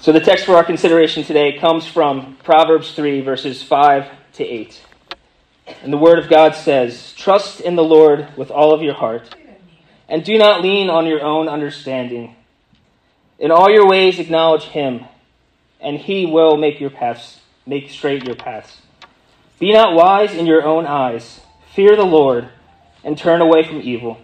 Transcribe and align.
So, 0.00 0.12
the 0.12 0.20
text 0.20 0.46
for 0.46 0.56
our 0.56 0.64
consideration 0.64 1.24
today 1.24 1.58
comes 1.58 1.86
from 1.86 2.38
Proverbs 2.42 2.94
3, 2.94 3.20
verses 3.20 3.62
5 3.62 4.06
to 4.32 4.44
8. 4.44 4.80
And 5.82 5.92
the 5.92 5.98
Word 5.98 6.18
of 6.18 6.30
God 6.30 6.54
says, 6.54 7.12
Trust 7.18 7.60
in 7.60 7.76
the 7.76 7.84
Lord 7.84 8.34
with 8.34 8.50
all 8.50 8.72
of 8.72 8.80
your 8.80 8.94
heart, 8.94 9.36
and 10.08 10.24
do 10.24 10.38
not 10.38 10.62
lean 10.62 10.88
on 10.88 11.04
your 11.04 11.22
own 11.22 11.50
understanding. 11.50 12.34
In 13.38 13.50
all 13.50 13.68
your 13.70 13.86
ways 13.86 14.18
acknowledge 14.18 14.64
Him, 14.64 15.04
and 15.82 15.98
He 15.98 16.24
will 16.24 16.56
make 16.56 16.80
your 16.80 16.88
paths, 16.88 17.40
make 17.66 17.90
straight 17.90 18.24
your 18.24 18.36
paths. 18.36 18.80
Be 19.58 19.70
not 19.70 19.94
wise 19.94 20.32
in 20.32 20.46
your 20.46 20.64
own 20.64 20.86
eyes. 20.86 21.40
Fear 21.74 21.96
the 21.96 22.06
Lord, 22.06 22.48
and 23.04 23.18
turn 23.18 23.42
away 23.42 23.64
from 23.64 23.82
evil. 23.82 24.18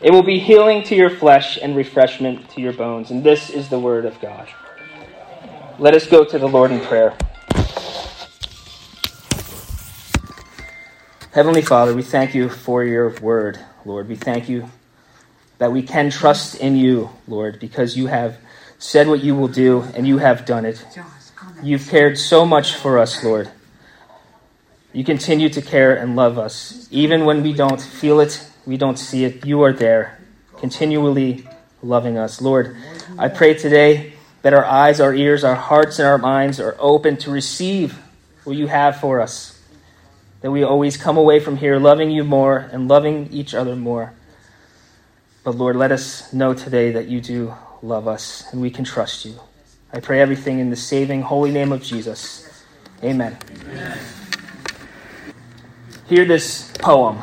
It 0.00 0.10
will 0.10 0.22
be 0.22 0.38
healing 0.38 0.82
to 0.84 0.94
your 0.94 1.10
flesh 1.10 1.58
and 1.60 1.76
refreshment 1.76 2.50
to 2.50 2.60
your 2.60 2.72
bones. 2.72 3.10
And 3.10 3.22
this 3.22 3.50
is 3.50 3.68
the 3.68 3.78
word 3.78 4.04
of 4.04 4.20
God. 4.20 4.48
Let 5.78 5.94
us 5.94 6.06
go 6.06 6.24
to 6.24 6.38
the 6.38 6.48
Lord 6.48 6.70
in 6.70 6.80
prayer. 6.80 7.16
Heavenly 11.32 11.62
Father, 11.62 11.94
we 11.94 12.02
thank 12.02 12.34
you 12.34 12.48
for 12.48 12.84
your 12.84 13.10
word, 13.20 13.58
Lord. 13.84 14.08
We 14.08 14.14
thank 14.14 14.48
you 14.48 14.68
that 15.58 15.72
we 15.72 15.82
can 15.82 16.10
trust 16.10 16.56
in 16.56 16.76
you, 16.76 17.10
Lord, 17.26 17.58
because 17.58 17.96
you 17.96 18.06
have 18.06 18.36
said 18.78 19.08
what 19.08 19.22
you 19.22 19.34
will 19.34 19.48
do 19.48 19.82
and 19.94 20.06
you 20.06 20.18
have 20.18 20.44
done 20.44 20.64
it. 20.64 20.84
You've 21.62 21.88
cared 21.88 22.18
so 22.18 22.44
much 22.44 22.74
for 22.74 22.98
us, 22.98 23.24
Lord. 23.24 23.50
You 24.92 25.02
continue 25.02 25.48
to 25.48 25.62
care 25.62 25.96
and 25.96 26.14
love 26.14 26.38
us, 26.38 26.86
even 26.90 27.24
when 27.24 27.42
we 27.42 27.52
don't 27.52 27.80
feel 27.80 28.20
it 28.20 28.48
we 28.66 28.76
don't 28.76 28.98
see 28.98 29.24
it. 29.24 29.44
You 29.44 29.62
are 29.62 29.72
there, 29.72 30.18
continually 30.58 31.46
loving 31.82 32.16
us. 32.16 32.40
Lord, 32.40 32.76
I 33.18 33.28
pray 33.28 33.54
today 33.54 34.14
that 34.42 34.54
our 34.54 34.64
eyes, 34.64 35.00
our 35.00 35.14
ears, 35.14 35.44
our 35.44 35.54
hearts, 35.54 35.98
and 35.98 36.08
our 36.08 36.18
minds 36.18 36.60
are 36.60 36.76
open 36.78 37.16
to 37.18 37.30
receive 37.30 37.98
what 38.44 38.56
you 38.56 38.66
have 38.66 39.00
for 39.00 39.20
us. 39.20 39.60
That 40.40 40.50
we 40.50 40.62
always 40.62 40.96
come 40.96 41.16
away 41.16 41.40
from 41.40 41.56
here 41.56 41.78
loving 41.78 42.10
you 42.10 42.24
more 42.24 42.58
and 42.58 42.88
loving 42.88 43.28
each 43.32 43.54
other 43.54 43.76
more. 43.76 44.12
But 45.42 45.56
Lord, 45.56 45.76
let 45.76 45.92
us 45.92 46.32
know 46.32 46.54
today 46.54 46.92
that 46.92 47.06
you 47.08 47.20
do 47.20 47.54
love 47.82 48.08
us 48.08 48.50
and 48.52 48.60
we 48.60 48.70
can 48.70 48.84
trust 48.84 49.24
you. 49.24 49.38
I 49.92 50.00
pray 50.00 50.20
everything 50.20 50.58
in 50.58 50.70
the 50.70 50.76
saving, 50.76 51.22
holy 51.22 51.50
name 51.50 51.70
of 51.70 51.82
Jesus. 51.82 52.64
Amen. 53.02 53.38
Amen. 53.66 53.98
Hear 56.06 56.24
this 56.24 56.70
poem 56.78 57.22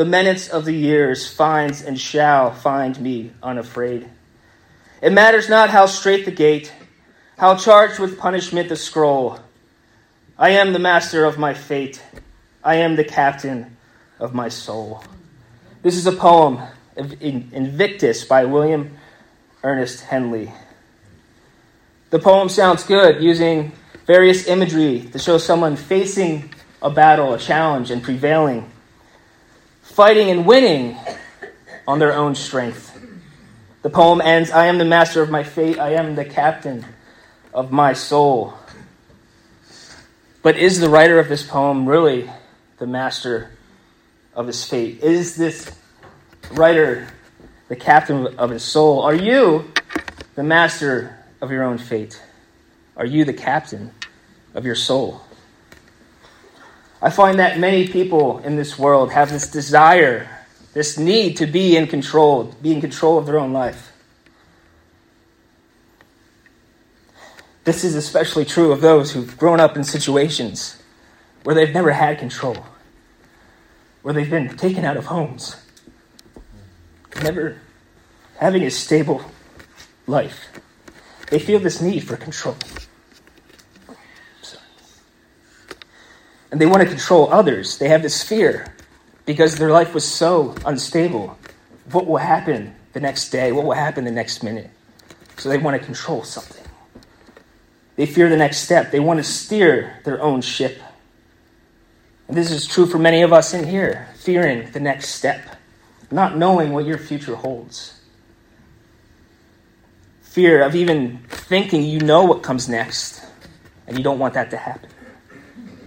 the 0.00 0.06
menace 0.06 0.48
of 0.48 0.64
the 0.64 0.72
years 0.72 1.28
finds 1.28 1.82
and 1.82 2.00
shall 2.00 2.54
find 2.54 2.98
me 3.02 3.30
unafraid. 3.42 4.08
It 5.02 5.12
matters 5.12 5.50
not 5.50 5.68
how 5.68 5.84
straight 5.84 6.24
the 6.24 6.30
gate, 6.30 6.72
how 7.36 7.54
charged 7.56 7.98
with 7.98 8.18
punishment 8.18 8.70
the 8.70 8.76
scroll. 8.76 9.38
I 10.38 10.52
am 10.52 10.72
the 10.72 10.78
master 10.78 11.26
of 11.26 11.36
my 11.36 11.52
fate. 11.52 12.02
I 12.64 12.76
am 12.76 12.96
the 12.96 13.04
captain 13.04 13.76
of 14.18 14.32
my 14.32 14.48
soul. 14.48 15.04
This 15.82 15.96
is 15.98 16.06
a 16.06 16.12
poem, 16.12 16.62
Invictus, 16.96 18.24
by 18.24 18.46
William 18.46 18.96
Ernest 19.62 20.04
Henley. 20.04 20.50
The 22.08 22.20
poem 22.20 22.48
sounds 22.48 22.84
good, 22.84 23.22
using 23.22 23.72
various 24.06 24.46
imagery 24.46 25.10
to 25.12 25.18
show 25.18 25.36
someone 25.36 25.76
facing 25.76 26.54
a 26.80 26.88
battle, 26.88 27.34
a 27.34 27.38
challenge, 27.38 27.90
and 27.90 28.02
prevailing 28.02 28.66
fighting 29.90 30.30
and 30.30 30.46
winning 30.46 30.96
on 31.86 31.98
their 31.98 32.12
own 32.12 32.34
strength. 32.34 32.96
The 33.82 33.90
poem 33.90 34.20
ends 34.20 34.50
I 34.50 34.66
am 34.66 34.78
the 34.78 34.84
master 34.84 35.22
of 35.22 35.30
my 35.30 35.42
fate, 35.42 35.78
I 35.78 35.94
am 35.94 36.14
the 36.14 36.24
captain 36.24 36.86
of 37.52 37.72
my 37.72 37.92
soul. 37.92 38.54
But 40.42 40.56
is 40.56 40.80
the 40.80 40.88
writer 40.88 41.18
of 41.18 41.28
this 41.28 41.42
poem 41.42 41.86
really 41.86 42.30
the 42.78 42.86
master 42.86 43.50
of 44.34 44.46
his 44.46 44.64
fate? 44.64 45.02
Is 45.02 45.36
this 45.36 45.70
writer 46.52 47.08
the 47.68 47.76
captain 47.76 48.38
of 48.38 48.50
his 48.50 48.62
soul? 48.62 49.02
Are 49.02 49.14
you 49.14 49.72
the 50.34 50.42
master 50.42 51.18
of 51.40 51.50
your 51.50 51.64
own 51.64 51.78
fate? 51.78 52.22
Are 52.96 53.06
you 53.06 53.24
the 53.24 53.32
captain 53.32 53.90
of 54.54 54.64
your 54.64 54.74
soul? 54.74 55.22
I 57.02 57.10
find 57.10 57.38
that 57.38 57.58
many 57.58 57.88
people 57.88 58.40
in 58.40 58.56
this 58.56 58.78
world 58.78 59.12
have 59.12 59.30
this 59.30 59.50
desire, 59.50 60.28
this 60.74 60.98
need 60.98 61.38
to 61.38 61.46
be 61.46 61.76
in 61.76 61.86
control, 61.86 62.44
be 62.60 62.72
in 62.72 62.80
control 62.80 63.16
of 63.16 63.26
their 63.26 63.38
own 63.38 63.52
life. 63.52 63.92
This 67.64 67.84
is 67.84 67.94
especially 67.94 68.44
true 68.44 68.72
of 68.72 68.80
those 68.80 69.12
who've 69.12 69.36
grown 69.38 69.60
up 69.60 69.76
in 69.76 69.84
situations 69.84 70.82
where 71.44 71.54
they've 71.54 71.72
never 71.72 71.92
had 71.92 72.18
control, 72.18 72.56
where 74.02 74.12
they've 74.12 74.30
been 74.30 74.56
taken 74.56 74.84
out 74.84 74.96
of 74.96 75.06
homes, 75.06 75.56
never 77.22 77.58
having 78.38 78.62
a 78.62 78.70
stable 78.70 79.22
life. 80.06 80.48
They 81.30 81.38
feel 81.38 81.60
this 81.60 81.80
need 81.80 82.00
for 82.00 82.16
control. 82.16 82.56
And 86.50 86.60
they 86.60 86.66
want 86.66 86.82
to 86.82 86.88
control 86.88 87.32
others. 87.32 87.78
They 87.78 87.88
have 87.88 88.02
this 88.02 88.22
fear 88.22 88.74
because 89.24 89.56
their 89.56 89.70
life 89.70 89.94
was 89.94 90.04
so 90.04 90.54
unstable. 90.66 91.38
What 91.92 92.06
will 92.06 92.18
happen 92.18 92.74
the 92.92 93.00
next 93.00 93.30
day? 93.30 93.52
What 93.52 93.64
will 93.64 93.72
happen 93.72 94.04
the 94.04 94.10
next 94.10 94.42
minute? 94.42 94.70
So 95.36 95.48
they 95.48 95.58
want 95.58 95.80
to 95.80 95.84
control 95.84 96.24
something. 96.24 96.64
They 97.96 98.06
fear 98.06 98.28
the 98.28 98.36
next 98.36 98.58
step. 98.58 98.90
They 98.90 99.00
want 99.00 99.18
to 99.18 99.24
steer 99.24 100.00
their 100.04 100.20
own 100.20 100.40
ship. 100.40 100.80
And 102.28 102.36
this 102.36 102.50
is 102.50 102.66
true 102.66 102.86
for 102.86 102.98
many 102.98 103.22
of 103.22 103.32
us 103.32 103.54
in 103.54 103.66
here, 103.66 104.08
fearing 104.16 104.70
the 104.70 104.80
next 104.80 105.10
step, 105.10 105.56
not 106.10 106.36
knowing 106.36 106.72
what 106.72 106.86
your 106.86 106.98
future 106.98 107.34
holds. 107.34 108.00
Fear 110.22 110.62
of 110.62 110.76
even 110.76 111.18
thinking 111.28 111.82
you 111.82 112.00
know 112.00 112.24
what 112.24 112.42
comes 112.42 112.68
next, 112.68 113.26
and 113.86 113.98
you 113.98 114.04
don't 114.04 114.18
want 114.18 114.34
that 114.34 114.50
to 114.50 114.56
happen. 114.56 114.89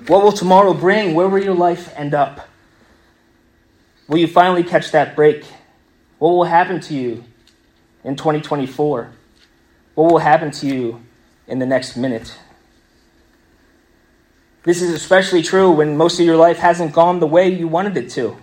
What 0.07 0.23
will 0.23 0.33
tomorrow 0.33 0.73
bring? 0.73 1.13
Where 1.13 1.29
will 1.29 1.41
your 1.41 1.55
life 1.55 1.93
end 1.95 2.13
up? 2.13 2.49
Will 4.07 4.17
you 4.17 4.27
finally 4.27 4.63
catch 4.63 4.91
that 4.91 5.15
break? 5.15 5.45
What 6.19 6.31
will 6.31 6.43
happen 6.43 6.81
to 6.81 6.93
you 6.93 7.23
in 8.03 8.17
2024? 8.17 9.11
What 9.95 10.11
will 10.11 10.19
happen 10.19 10.51
to 10.51 10.67
you 10.67 11.01
in 11.47 11.59
the 11.59 11.65
next 11.65 11.95
minute? 11.95 12.37
This 14.63 14.81
is 14.81 14.91
especially 14.91 15.41
true 15.41 15.71
when 15.71 15.95
most 15.95 16.19
of 16.19 16.25
your 16.25 16.37
life 16.37 16.57
hasn't 16.57 16.93
gone 16.93 17.19
the 17.19 17.27
way 17.27 17.47
you 17.47 17.67
wanted 17.67 17.95
it 17.95 18.09
to. 18.11 18.37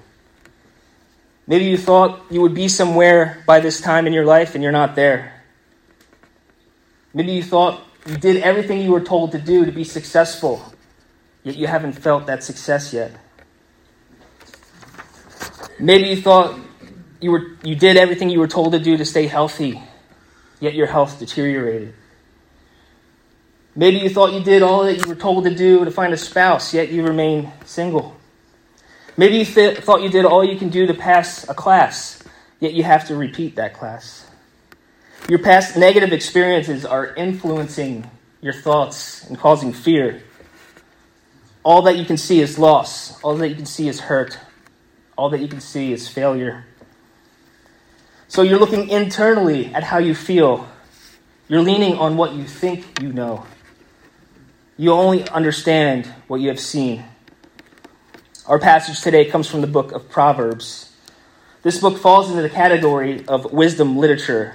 Maybe 1.46 1.64
you 1.64 1.76
thought 1.76 2.22
you 2.30 2.40
would 2.40 2.54
be 2.54 2.68
somewhere 2.68 3.42
by 3.46 3.60
this 3.60 3.80
time 3.80 4.06
in 4.06 4.12
your 4.12 4.24
life 4.24 4.54
and 4.54 4.62
you're 4.62 4.72
not 4.72 4.94
there. 4.94 5.42
Maybe 7.12 7.32
you 7.32 7.42
thought 7.42 7.82
you 8.06 8.16
did 8.16 8.42
everything 8.42 8.80
you 8.80 8.92
were 8.92 9.00
told 9.00 9.32
to 9.32 9.38
do 9.38 9.66
to 9.66 9.72
be 9.72 9.84
successful 9.84 10.72
yet 11.42 11.56
you 11.56 11.66
haven't 11.66 11.92
felt 11.92 12.26
that 12.26 12.42
success 12.42 12.92
yet. 12.92 13.12
Maybe 15.78 16.08
you 16.08 16.16
thought 16.20 16.58
you, 17.20 17.30
were, 17.30 17.56
you 17.64 17.74
did 17.74 17.96
everything 17.96 18.30
you 18.30 18.40
were 18.40 18.48
told 18.48 18.72
to 18.72 18.78
do 18.78 18.96
to 18.96 19.04
stay 19.04 19.26
healthy, 19.26 19.82
yet 20.60 20.74
your 20.74 20.86
health 20.86 21.18
deteriorated. 21.18 21.94
Maybe 23.74 23.98
you 23.98 24.10
thought 24.10 24.32
you 24.32 24.42
did 24.42 24.62
all 24.62 24.84
that 24.84 24.98
you 24.98 25.08
were 25.08 25.14
told 25.14 25.44
to 25.44 25.54
do 25.54 25.84
to 25.84 25.90
find 25.90 26.12
a 26.12 26.16
spouse, 26.16 26.74
yet 26.74 26.90
you 26.90 27.04
remain 27.04 27.52
single. 27.64 28.16
Maybe 29.16 29.38
you 29.38 29.44
th- 29.44 29.78
thought 29.78 30.02
you 30.02 30.08
did 30.08 30.24
all 30.24 30.44
you 30.44 30.58
can 30.58 30.70
do 30.70 30.86
to 30.86 30.94
pass 30.94 31.48
a 31.48 31.54
class, 31.54 32.22
yet 32.58 32.74
you 32.74 32.82
have 32.82 33.06
to 33.08 33.16
repeat 33.16 33.56
that 33.56 33.74
class. 33.74 34.26
Your 35.28 35.38
past 35.38 35.76
negative 35.76 36.12
experiences 36.12 36.84
are 36.84 37.14
influencing 37.14 38.10
your 38.40 38.52
thoughts 38.52 39.26
and 39.28 39.38
causing 39.38 39.72
fear. 39.72 40.22
All 41.62 41.82
that 41.82 41.96
you 41.96 42.04
can 42.04 42.16
see 42.16 42.40
is 42.40 42.58
loss. 42.58 43.20
All 43.22 43.36
that 43.36 43.48
you 43.48 43.54
can 43.54 43.66
see 43.66 43.88
is 43.88 44.00
hurt. 44.00 44.38
All 45.16 45.28
that 45.30 45.40
you 45.40 45.48
can 45.48 45.60
see 45.60 45.92
is 45.92 46.08
failure. 46.08 46.64
So 48.28 48.42
you're 48.42 48.58
looking 48.58 48.88
internally 48.88 49.66
at 49.74 49.82
how 49.82 49.98
you 49.98 50.14
feel. 50.14 50.68
You're 51.48 51.62
leaning 51.62 51.96
on 51.96 52.16
what 52.16 52.32
you 52.32 52.44
think 52.44 53.00
you 53.02 53.12
know. 53.12 53.44
You 54.76 54.92
only 54.92 55.28
understand 55.28 56.06
what 56.28 56.40
you 56.40 56.48
have 56.48 56.60
seen. 56.60 57.04
Our 58.46 58.58
passage 58.58 59.00
today 59.00 59.26
comes 59.26 59.46
from 59.46 59.60
the 59.60 59.66
book 59.66 59.92
of 59.92 60.08
Proverbs. 60.08 60.92
This 61.62 61.78
book 61.78 61.98
falls 61.98 62.30
into 62.30 62.40
the 62.40 62.48
category 62.48 63.26
of 63.26 63.52
wisdom 63.52 63.98
literature. 63.98 64.54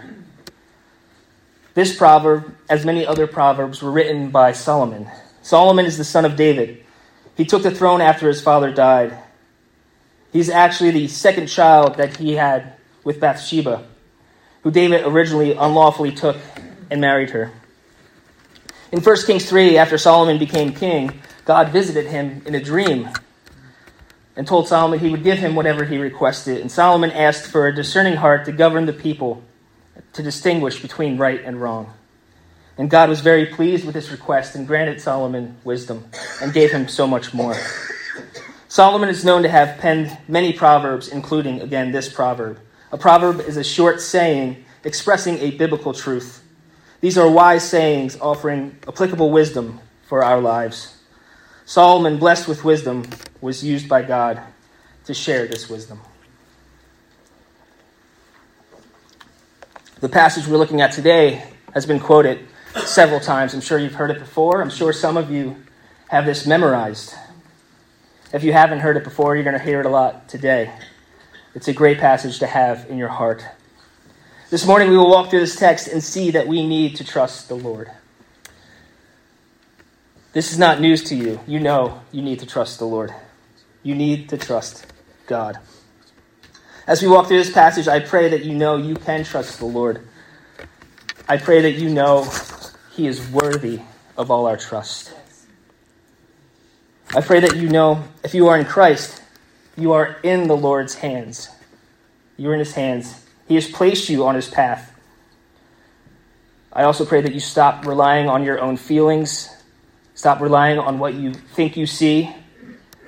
This 1.76 1.96
proverb, 1.96 2.56
as 2.70 2.86
many 2.86 3.06
other 3.06 3.28
proverbs, 3.28 3.82
were 3.84 3.92
written 3.92 4.32
by 4.32 4.54
Solomon. 4.54 5.08
Solomon 5.42 5.86
is 5.86 5.98
the 5.98 6.06
son 6.06 6.24
of 6.24 6.38
David. 6.38 6.85
He 7.36 7.46
took 7.46 7.64
the 7.64 7.72
throne 7.72 8.02
after 8.02 8.28
his 8.28 8.42
father 8.42 8.72
died. 8.72 9.18
He's 10.32 10.50
actually 10.50 10.92
the 10.92 11.08
second 11.08 11.48
child 11.48 11.96
that 11.96 12.18
he 12.18 12.34
had 12.34 12.74
with 13.04 13.20
Bathsheba, 13.20 13.86
who 14.64 14.72
David 14.72 15.06
originally 15.06 15.54
unlawfully 15.54 16.12
took 16.12 16.38
and 16.90 17.00
married 17.00 17.32
her. 17.32 17.52
In 18.92 19.02
1 19.02 19.26
Kings 19.26 19.48
3, 19.50 19.78
after 19.78 19.98
Solomon 19.98 20.38
became 20.38 20.74
king, 20.74 21.22
God 21.46 21.70
visited 21.70 22.08
him 22.08 22.42
in 22.46 22.56
a 22.56 22.62
dream 22.62 23.10
and 24.36 24.48
told 24.48 24.68
Solomon 24.68 25.00
he 25.00 25.10
would 25.10 25.24
give 25.24 25.38
him 25.38 25.56
whatever 25.56 25.86
he 25.86 25.98
requested. 25.98 26.60
And 26.60 26.72
Solomon 26.72 27.12
asked 27.12 27.48
for 27.48 27.68
a 27.68 27.76
discerning 27.76 28.16
heart 28.16 28.46
to 28.46 28.52
govern 28.52 28.86
the 28.86 28.94
people, 28.94 29.44
to 30.14 30.24
distinguish 30.24 30.82
between 30.82 31.18
right 31.18 31.42
and 31.44 31.62
wrong. 31.62 31.94
And 32.78 32.90
God 32.90 33.10
was 33.10 33.22
very 33.22 33.46
pleased 33.46 33.86
with 33.86 33.94
this 33.94 34.12
request 34.12 34.56
and 34.56 34.68
granted 34.68 35.00
Solomon 35.00 35.58
wisdom 35.64 36.06
and 36.42 36.54
gave 36.54 36.72
him 36.72 36.88
so 36.88 37.08
much 37.08 37.34
more. 37.34 37.56
Solomon 38.68 39.08
is 39.08 39.24
known 39.24 39.44
to 39.44 39.50
have 39.50 39.78
penned 39.78 40.18
many 40.28 40.52
proverbs, 40.52 41.08
including, 41.08 41.62
again, 41.62 41.92
this 41.92 42.12
proverb. 42.12 42.60
A 42.92 42.98
proverb 42.98 43.40
is 43.40 43.56
a 43.56 43.64
short 43.64 44.02
saying 44.02 44.66
expressing 44.84 45.38
a 45.40 45.52
biblical 45.52 45.94
truth. 45.94 46.44
These 47.00 47.18
are 47.18 47.30
wise 47.30 47.68
sayings 47.68 48.20
offering 48.20 48.78
applicable 48.88 49.32
wisdom 49.32 49.80
for 50.08 50.24
our 50.24 50.42
lives. 50.42 50.98
Solomon, 51.66 52.18
blessed 52.18 52.48
with 52.48 52.64
wisdom, 52.66 53.06
was 53.42 53.64
used 53.64 53.88
by 53.88 54.02
God 54.02 54.42
to 55.06 55.14
share 55.14 55.48
this 55.48 55.70
wisdom. 55.70 56.02
The 60.02 60.10
passage 60.10 60.48
we're 60.48 60.58
looking 60.58 60.82
at 60.82 60.92
today 60.92 61.44
has 61.74 61.86
been 61.86 62.00
quoted 62.00 62.46
several 62.84 63.20
times. 63.20 63.54
I'm 63.54 63.62
sure 63.62 63.80
you've 63.80 63.96
heard 63.96 64.12
it 64.12 64.20
before. 64.20 64.62
I'm 64.62 64.70
sure 64.70 64.94
some 64.94 65.18
of 65.18 65.32
you 65.32 65.56
have 66.10 66.26
this 66.26 66.46
memorized. 66.46 67.14
If 68.34 68.44
you 68.44 68.54
haven't 68.54 68.80
heard 68.80 68.98
it 68.98 69.04
before, 69.04 69.36
you're 69.36 69.44
going 69.44 69.58
to 69.58 69.64
hear 69.64 69.80
it 69.80 69.86
a 69.86 69.90
lot 69.90 70.28
today. 70.28 70.72
It's 71.54 71.68
a 71.68 71.74
great 71.74 72.00
passage 72.00 72.40
to 72.40 72.48
have 72.48 72.90
in 72.90 72.98
your 72.98 73.08
heart. 73.08 73.46
This 74.50 74.66
morning, 74.66 74.90
we 74.90 74.98
will 74.98 75.10
walk 75.10 75.30
through 75.30 75.40
this 75.40 75.56
text 75.56 75.88
and 75.88 76.04
see 76.04 76.32
that 76.32 76.48
we 76.48 76.68
need 76.68 76.98
to 76.98 77.04
trust 77.04 77.48
the 77.48 77.56
Lord. 77.56 77.90
This 80.34 80.52
is 80.52 80.60
not 80.60 80.82
news 80.82 81.02
to 81.06 81.16
you. 81.16 81.40
You 81.48 81.62
know 81.62 82.02
you 82.12 82.22
need 82.22 82.42
to 82.42 82.46
trust 82.46 82.78
the 82.78 82.86
Lord. 82.86 83.14
You 83.84 83.96
need 83.96 84.28
to 84.30 84.38
trust 84.38 84.86
God. 85.28 85.58
As 86.88 87.02
we 87.02 87.08
walk 87.08 87.28
through 87.28 87.38
this 87.38 87.52
passage, 87.52 87.88
I 87.88 88.02
pray 88.02 88.28
that 88.30 88.44
you 88.44 88.54
know 88.54 88.76
you 88.76 88.96
can 88.96 89.24
trust 89.24 89.60
the 89.60 89.66
Lord. 89.66 90.06
I 91.28 91.38
pray 91.38 91.62
that 91.62 91.80
you 91.80 91.90
know 91.90 92.30
He 92.96 93.08
is 93.08 93.30
worthy 93.30 93.82
of 94.18 94.32
all 94.32 94.46
our 94.46 94.58
trust. 94.58 95.14
I 97.14 97.22
pray 97.22 97.42
that 97.42 97.58
you 97.58 97.70
know 97.70 98.04
if 98.24 98.34
you 98.34 98.48
are 98.48 98.58
in 98.58 98.66
Christ, 98.66 99.22
you 99.78 99.94
are 99.94 100.18
in 100.24 100.48
the 100.48 100.56
Lord's 100.56 100.96
hands. 100.96 101.50
You 102.38 102.50
are 102.50 102.54
in 102.54 102.60
His 102.60 102.74
hands. 102.74 103.26
He 103.48 103.56
has 103.56 103.70
placed 103.70 104.10
you 104.10 104.26
on 104.26 104.36
his 104.36 104.50
path. 104.50 104.92
I 106.74 106.84
also 106.84 107.06
pray 107.06 107.22
that 107.22 107.34
you 107.34 107.40
stop 107.40 107.86
relying 107.86 108.28
on 108.28 108.44
your 108.44 108.60
own 108.60 108.76
feelings, 108.76 109.50
stop 110.14 110.42
relying 110.42 110.80
on 110.80 111.00
what 111.00 111.14
you 111.14 111.34
think 111.34 111.78
you 111.78 111.86
see, 111.86 112.34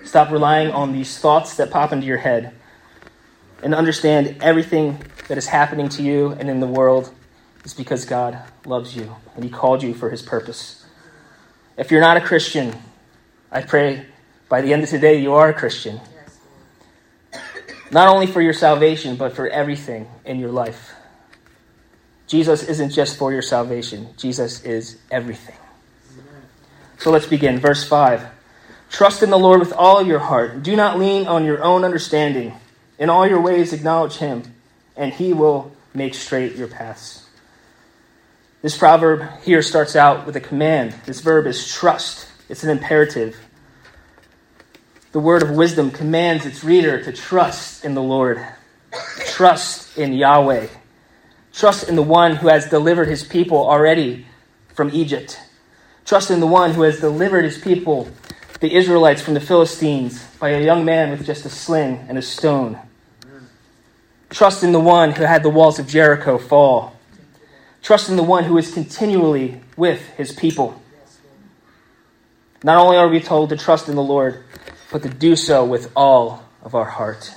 stop 0.04 0.31
relying 0.31 0.72
on 0.72 0.94
these 0.94 1.18
thoughts 1.18 1.57
that 1.57 1.72
pop 1.72 1.92
into 1.92 2.06
your 2.06 2.18
head, 2.18 2.54
and 3.63 3.74
understand 3.74 4.38
everything 4.42 5.01
that 5.28 5.38
is 5.38 5.48
happening 5.48 5.89
to 5.89 6.04
you 6.04 6.31
and 6.31 6.50
in 6.50 6.60
the 6.60 6.68
world 6.68 7.12
is 7.63 7.74
because 7.74 8.06
God 8.06 8.38
loves 8.65 8.95
you 8.95 9.15
and 9.36 9.44
He 9.44 9.50
called 9.50 9.83
you 9.83 9.94
for 9.94 10.09
His 10.09 10.21
purpose. 10.21 10.86
If 11.77 11.92
you're 11.92 12.01
not 12.01 12.18
a 12.18 12.21
Christian, 12.21 12.75
I 13.51 13.62
pray 13.62 14.06
by 14.50 14.62
the 14.62 14.74
end 14.74 14.83
of 14.83 14.89
today 14.89 15.21
you 15.21 15.33
are 15.33 15.50
a 15.50 15.54
Christian 15.54 16.00
not 17.92 18.07
only 18.07 18.27
for 18.27 18.42
your 18.42 18.54
salvation, 18.54 19.15
but 19.15 19.33
for 19.33 19.48
everything 19.48 20.07
in 20.25 20.39
your 20.39 20.51
life. 20.51 20.94
Jesus 22.27 22.63
isn't 22.63 22.89
just 22.89 23.18
for 23.18 23.31
your 23.31 23.42
salvation, 23.42 24.10
Jesus 24.18 24.63
is 24.63 24.98
everything. 25.10 25.56
So 26.98 27.12
let's 27.12 27.27
begin. 27.27 27.60
Verse 27.60 27.88
5 27.88 28.27
Trust 28.89 29.24
in 29.24 29.30
the 29.30 29.39
Lord 29.39 29.60
with 29.60 29.74
all 29.74 30.06
your 30.06 30.19
heart. 30.19 30.63
Do 30.63 30.75
not 30.75 30.98
lean 30.98 31.27
on 31.27 31.45
your 31.45 31.63
own 31.63 31.83
understanding. 31.83 32.53
In 33.00 33.10
all 33.10 33.27
your 33.27 33.39
ways, 33.39 33.74
acknowledge 33.74 34.18
him, 34.18 34.44
and 34.95 35.13
he 35.13 35.31
will 35.31 35.71
make 35.94 36.15
straight 36.15 36.56
your 36.56 36.68
paths. 36.68 37.26
This 38.67 38.77
proverb 38.77 39.23
here 39.43 39.61
starts 39.61 39.95
out 39.95 40.25
with 40.25 40.35
a 40.35 40.41
command. 40.41 40.93
This 41.05 41.21
verb 41.21 41.47
is 41.47 41.71
trust, 41.71 42.27
it's 42.49 42.65
an 42.65 42.69
imperative 42.69 43.37
the 45.17 45.19
word 45.19 45.41
of 45.41 45.51
wisdom 45.51 45.89
commands 45.89 46.45
its 46.45 46.63
reader 46.63 47.01
to 47.03 47.11
trust 47.11 47.83
in 47.85 47.95
the 47.95 48.01
Lord, 48.01 48.45
trust 49.25 49.97
in 49.97 50.13
Yahweh, 50.13 50.67
trust 51.53 51.87
in 51.87 51.95
the 51.95 52.03
one 52.03 52.35
who 52.35 52.49
has 52.49 52.69
delivered 52.69 53.07
his 53.07 53.23
people 53.23 53.57
already 53.57 54.27
from 54.75 54.91
Egypt, 54.91 55.39
trust 56.05 56.29
in 56.29 56.39
the 56.39 56.45
one 56.45 56.73
who 56.73 56.83
has 56.83 56.99
delivered 56.99 57.45
his 57.45 57.57
people, 57.57 58.11
the 58.59 58.75
Israelites, 58.75 59.21
from 59.21 59.33
the 59.33 59.39
Philistines 59.39 60.23
by 60.39 60.49
a 60.49 60.63
young 60.63 60.85
man 60.85 61.09
with 61.11 61.25
just 61.25 61.45
a 61.45 61.49
sling 61.49 62.05
and 62.09 62.17
a 62.17 62.21
stone. 62.21 62.77
Trust 64.29 64.61
in 64.61 64.71
the 64.71 64.79
one 64.79 65.13
who 65.13 65.23
had 65.23 65.41
the 65.41 65.49
walls 65.49 65.79
of 65.79 65.87
Jericho 65.87 66.37
fall. 66.37 66.96
Trust 67.81 68.09
in 68.09 68.15
the 68.15 68.24
one 68.24 68.44
who 68.44 68.57
is 68.57 68.74
continually 68.74 69.62
with 69.75 70.01
his 70.18 70.31
people. 70.31 70.81
Not 72.63 72.77
only 72.77 72.97
are 72.97 73.07
we 73.07 73.19
told 73.19 73.50
to 73.50 73.57
trust 73.57 73.88
in 73.88 73.95
the 73.95 74.03
Lord, 74.03 74.44
but 74.91 75.03
to 75.03 75.09
do 75.09 75.35
so 75.35 75.63
with 75.63 75.91
all 75.95 76.44
of 76.63 76.75
our 76.75 76.85
heart. 76.85 77.31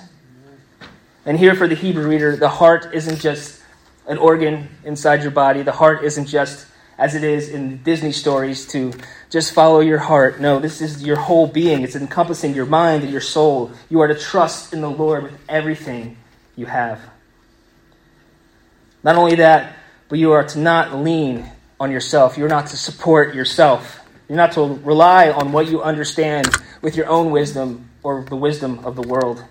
And 1.27 1.39
here 1.39 1.55
for 1.55 1.69
the 1.69 1.75
Hebrew 1.75 2.09
reader, 2.09 2.37
the 2.37 2.49
heart 2.49 2.95
isn't 2.95 3.21
just 3.21 3.63
an 4.07 4.19
organ 4.19 4.69
inside 4.85 5.23
your 5.23 5.31
body. 5.31 5.63
The 5.63 5.73
heart 5.73 6.03
isn't 6.03 6.27
just, 6.27 6.67
as 6.99 7.15
it 7.15 7.23
is 7.23 7.51
in 7.51 7.83
Disney 7.83 8.13
stories, 8.13 8.67
to 8.69 8.93
just 9.29 9.53
follow 9.53 9.81
your 9.81 9.99
heart. 9.99 10.41
No, 10.41 10.59
this 10.59 10.81
is 10.81 11.05
your 11.05 11.17
whole 11.17 11.47
being. 11.47 11.83
It's 11.83 11.95
encompassing 11.95 12.55
your 12.55 12.67
mind 12.67 13.03
and 13.03 13.13
your 13.13 13.21
soul. 13.21 13.71
You 13.91 14.01
are 14.01 14.09
to 14.09 14.15
trust 14.15 14.73
in 14.73 14.81
the 14.81 14.91
Lord 14.91 15.25
with 15.25 15.39
everything 15.49 16.17
you 16.57 16.67
have. 16.67 17.01
Not 19.05 19.17
only 19.17 19.37
that, 19.37 19.77
but 20.11 20.19
you 20.19 20.33
are 20.33 20.45
to 20.45 20.59
not 20.59 20.97
lean 20.97 21.51
on 21.79 21.91
yourself. 21.91 22.37
You're 22.37 22.49
not 22.49 22.67
to 22.67 22.77
support 22.77 23.35
yourself. 23.35 24.01
You're 24.29 24.37
not 24.37 24.53
to 24.53 24.63
rely 24.63 25.31
on 25.31 25.53
what 25.53 25.69
you 25.69 25.83
understand 25.83 26.49
with 26.83 26.97
your 26.97 27.09
own 27.09 27.31
wisdom 27.31 27.89
or 28.03 28.25
the 28.29 28.37
wisdom 28.37 28.81
of 28.85 28.97
the 28.97 29.03
world. 29.03 29.43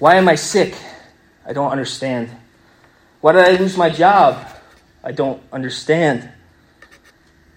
Why 0.00 0.16
am 0.16 0.28
I 0.28 0.34
sick? 0.34 0.76
I 1.46 1.52
don't 1.52 1.70
understand. 1.70 2.30
Why 3.20 3.32
did 3.32 3.44
I 3.44 3.52
lose 3.52 3.76
my 3.76 3.88
job? 3.88 4.46
I 5.02 5.12
don't 5.12 5.40
understand. 5.52 6.28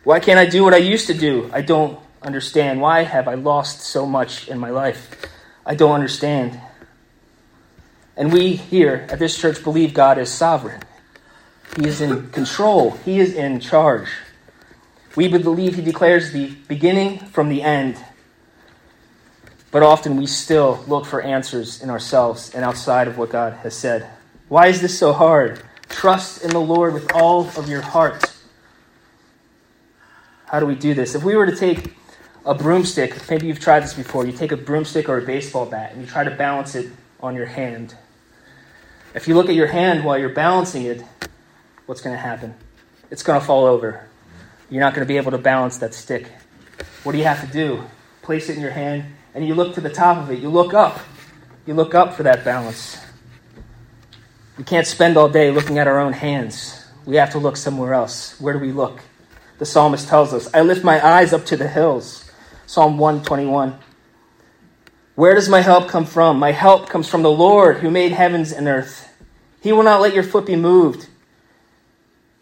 Why 0.03 0.19
can't 0.19 0.39
I 0.39 0.45
do 0.45 0.63
what 0.63 0.75
I 0.75 0.77
used 0.77 1.07
to 1.07 1.13
do? 1.15 1.49
I 1.51 1.61
don't 1.61 1.99
understand. 2.21 2.81
Why 2.81 3.03
have 3.03 3.27
I 3.27 3.33
lost 3.33 3.81
so 3.81 4.05
much 4.05 4.47
in 4.47 4.59
my 4.59 4.69
life? 4.69 5.25
I 5.65 5.73
don't 5.73 5.91
understand. 5.91 6.59
And 8.15 8.31
we 8.31 8.55
here 8.55 9.07
at 9.09 9.17
this 9.17 9.37
church 9.37 9.63
believe 9.63 9.93
God 9.93 10.19
is 10.19 10.29
sovereign. 10.29 10.81
He 11.77 11.87
is 11.87 12.01
in 12.01 12.29
control. 12.31 12.91
He 13.05 13.19
is 13.19 13.33
in 13.33 13.59
charge. 13.59 14.09
We 15.15 15.27
believe 15.27 15.75
He 15.75 15.81
declares 15.81 16.31
the 16.31 16.55
beginning 16.67 17.19
from 17.19 17.49
the 17.49 17.61
end 17.61 17.97
but 19.71 19.83
often 19.83 20.17
we 20.17 20.25
still 20.25 20.83
look 20.87 21.05
for 21.05 21.21
answers 21.21 21.81
in 21.81 21.89
ourselves 21.89 22.53
and 22.55 22.65
outside 22.65 23.07
of 23.07 23.17
what 23.17 23.29
God 23.29 23.53
has 23.53 23.75
said. 23.75 24.09
Why 24.47 24.67
is 24.67 24.81
this 24.81 24.97
so 24.97 25.13
hard? 25.13 25.61
Trust 25.89 26.43
in 26.43 26.49
the 26.51 26.61
Lord 26.61 26.93
with 26.93 27.13
all 27.13 27.47
of 27.55 27.69
your 27.69 27.81
heart. 27.81 28.33
How 30.45 30.59
do 30.59 30.65
we 30.65 30.75
do 30.75 30.95
this? 30.95 31.13
If 31.13 31.23
we 31.23 31.35
were 31.35 31.45
to 31.45 31.55
take 31.55 31.93
a 32.45 32.55
broomstick, 32.55 33.29
maybe 33.29 33.45
you've 33.47 33.59
tried 33.59 33.81
this 33.81 33.93
before, 33.93 34.25
you 34.25 34.31
take 34.31 34.51
a 34.51 34.57
broomstick 34.57 35.07
or 35.07 35.19
a 35.19 35.21
baseball 35.21 35.67
bat 35.67 35.91
and 35.91 36.01
you 36.01 36.07
try 36.07 36.23
to 36.23 36.31
balance 36.31 36.73
it 36.73 36.91
on 37.19 37.35
your 37.35 37.45
hand. 37.45 37.95
If 39.13 39.27
you 39.27 39.35
look 39.35 39.49
at 39.49 39.55
your 39.55 39.67
hand 39.67 40.03
while 40.03 40.17
you're 40.17 40.29
balancing 40.29 40.85
it, 40.85 41.03
what's 41.89 42.01
going 42.01 42.15
to 42.15 42.21
happen? 42.21 42.53
It's 43.09 43.23
going 43.23 43.39
to 43.39 43.43
fall 43.43 43.65
over. 43.65 44.07
You're 44.69 44.79
not 44.79 44.93
going 44.93 45.05
to 45.05 45.11
be 45.11 45.17
able 45.17 45.31
to 45.31 45.39
balance 45.39 45.79
that 45.79 45.95
stick. 45.95 46.31
What 47.01 47.13
do 47.13 47.17
you 47.17 47.23
have 47.23 47.41
to 47.41 47.51
do? 47.51 47.83
Place 48.21 48.47
it 48.47 48.57
in 48.57 48.61
your 48.61 48.69
hand 48.69 49.05
and 49.33 49.45
you 49.45 49.55
look 49.55 49.73
to 49.73 49.81
the 49.81 49.89
top 49.89 50.17
of 50.17 50.29
it. 50.29 50.37
You 50.37 50.49
look 50.49 50.75
up. 50.75 50.99
You 51.65 51.73
look 51.73 51.95
up 51.95 52.13
for 52.13 52.21
that 52.21 52.45
balance. 52.45 53.03
We 54.55 54.65
can't 54.65 54.85
spend 54.85 55.17
all 55.17 55.29
day 55.29 55.49
looking 55.49 55.79
at 55.79 55.87
our 55.87 55.99
own 55.99 56.13
hands, 56.13 56.85
we 57.05 57.15
have 57.15 57.31
to 57.31 57.39
look 57.39 57.57
somewhere 57.57 57.95
else. 57.95 58.39
Where 58.39 58.53
do 58.53 58.59
we 58.59 58.71
look? 58.71 59.01
The 59.57 59.65
psalmist 59.65 60.07
tells 60.07 60.31
us, 60.31 60.47
I 60.53 60.61
lift 60.61 60.83
my 60.83 61.03
eyes 61.03 61.33
up 61.33 61.45
to 61.45 61.57
the 61.57 61.67
hills. 61.67 62.29
Psalm 62.67 62.99
121. 62.99 63.79
Where 65.15 65.33
does 65.33 65.49
my 65.49 65.61
help 65.61 65.87
come 65.87 66.05
from? 66.05 66.37
My 66.37 66.51
help 66.51 66.87
comes 66.87 67.09
from 67.09 67.23
the 67.23 67.31
Lord 67.31 67.77
who 67.77 67.89
made 67.89 68.11
heavens 68.11 68.51
and 68.51 68.67
earth. 68.67 69.11
He 69.61 69.71
will 69.71 69.83
not 69.83 70.01
let 70.01 70.13
your 70.13 70.23
foot 70.23 70.45
be 70.45 70.55
moved. 70.55 71.07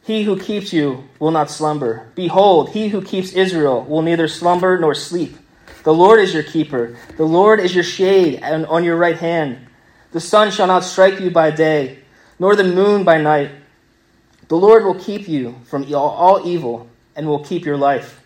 He 0.08 0.24
who 0.24 0.40
keeps 0.40 0.72
you 0.72 1.04
will 1.20 1.32
not 1.32 1.52
slumber. 1.52 2.08
Behold, 2.16 2.70
he 2.70 2.88
who 2.88 3.02
keeps 3.02 3.34
Israel 3.34 3.84
will 3.84 4.02
neither 4.02 4.30
slumber 4.30 4.80
nor 4.80 4.96
sleep. 4.96 5.36
The 5.84 5.94
Lord 5.94 6.22
is 6.22 6.34
your 6.34 6.44
keeper. 6.44 6.96
The 7.18 7.26
Lord 7.26 7.60
is 7.60 7.76
your 7.76 7.84
shade 7.84 8.40
and 8.42 8.66
on 8.68 8.86
your 8.86 8.96
right 8.96 9.18
hand. 9.18 9.68
The 10.14 10.22
sun 10.22 10.52
shall 10.52 10.68
not 10.68 10.86
strike 10.86 11.20
you 11.20 11.30
by 11.30 11.52
day, 11.52 12.00
nor 12.40 12.56
the 12.56 12.64
moon 12.64 13.04
by 13.04 13.18
night. 13.18 13.52
The 14.48 14.56
Lord 14.56 14.86
will 14.86 14.96
keep 14.96 15.28
you 15.28 15.58
from 15.66 15.94
all 15.94 16.48
evil 16.48 16.88
and 17.18 17.28
will 17.28 17.44
keep 17.44 17.66
your 17.66 17.76
life. 17.76 18.22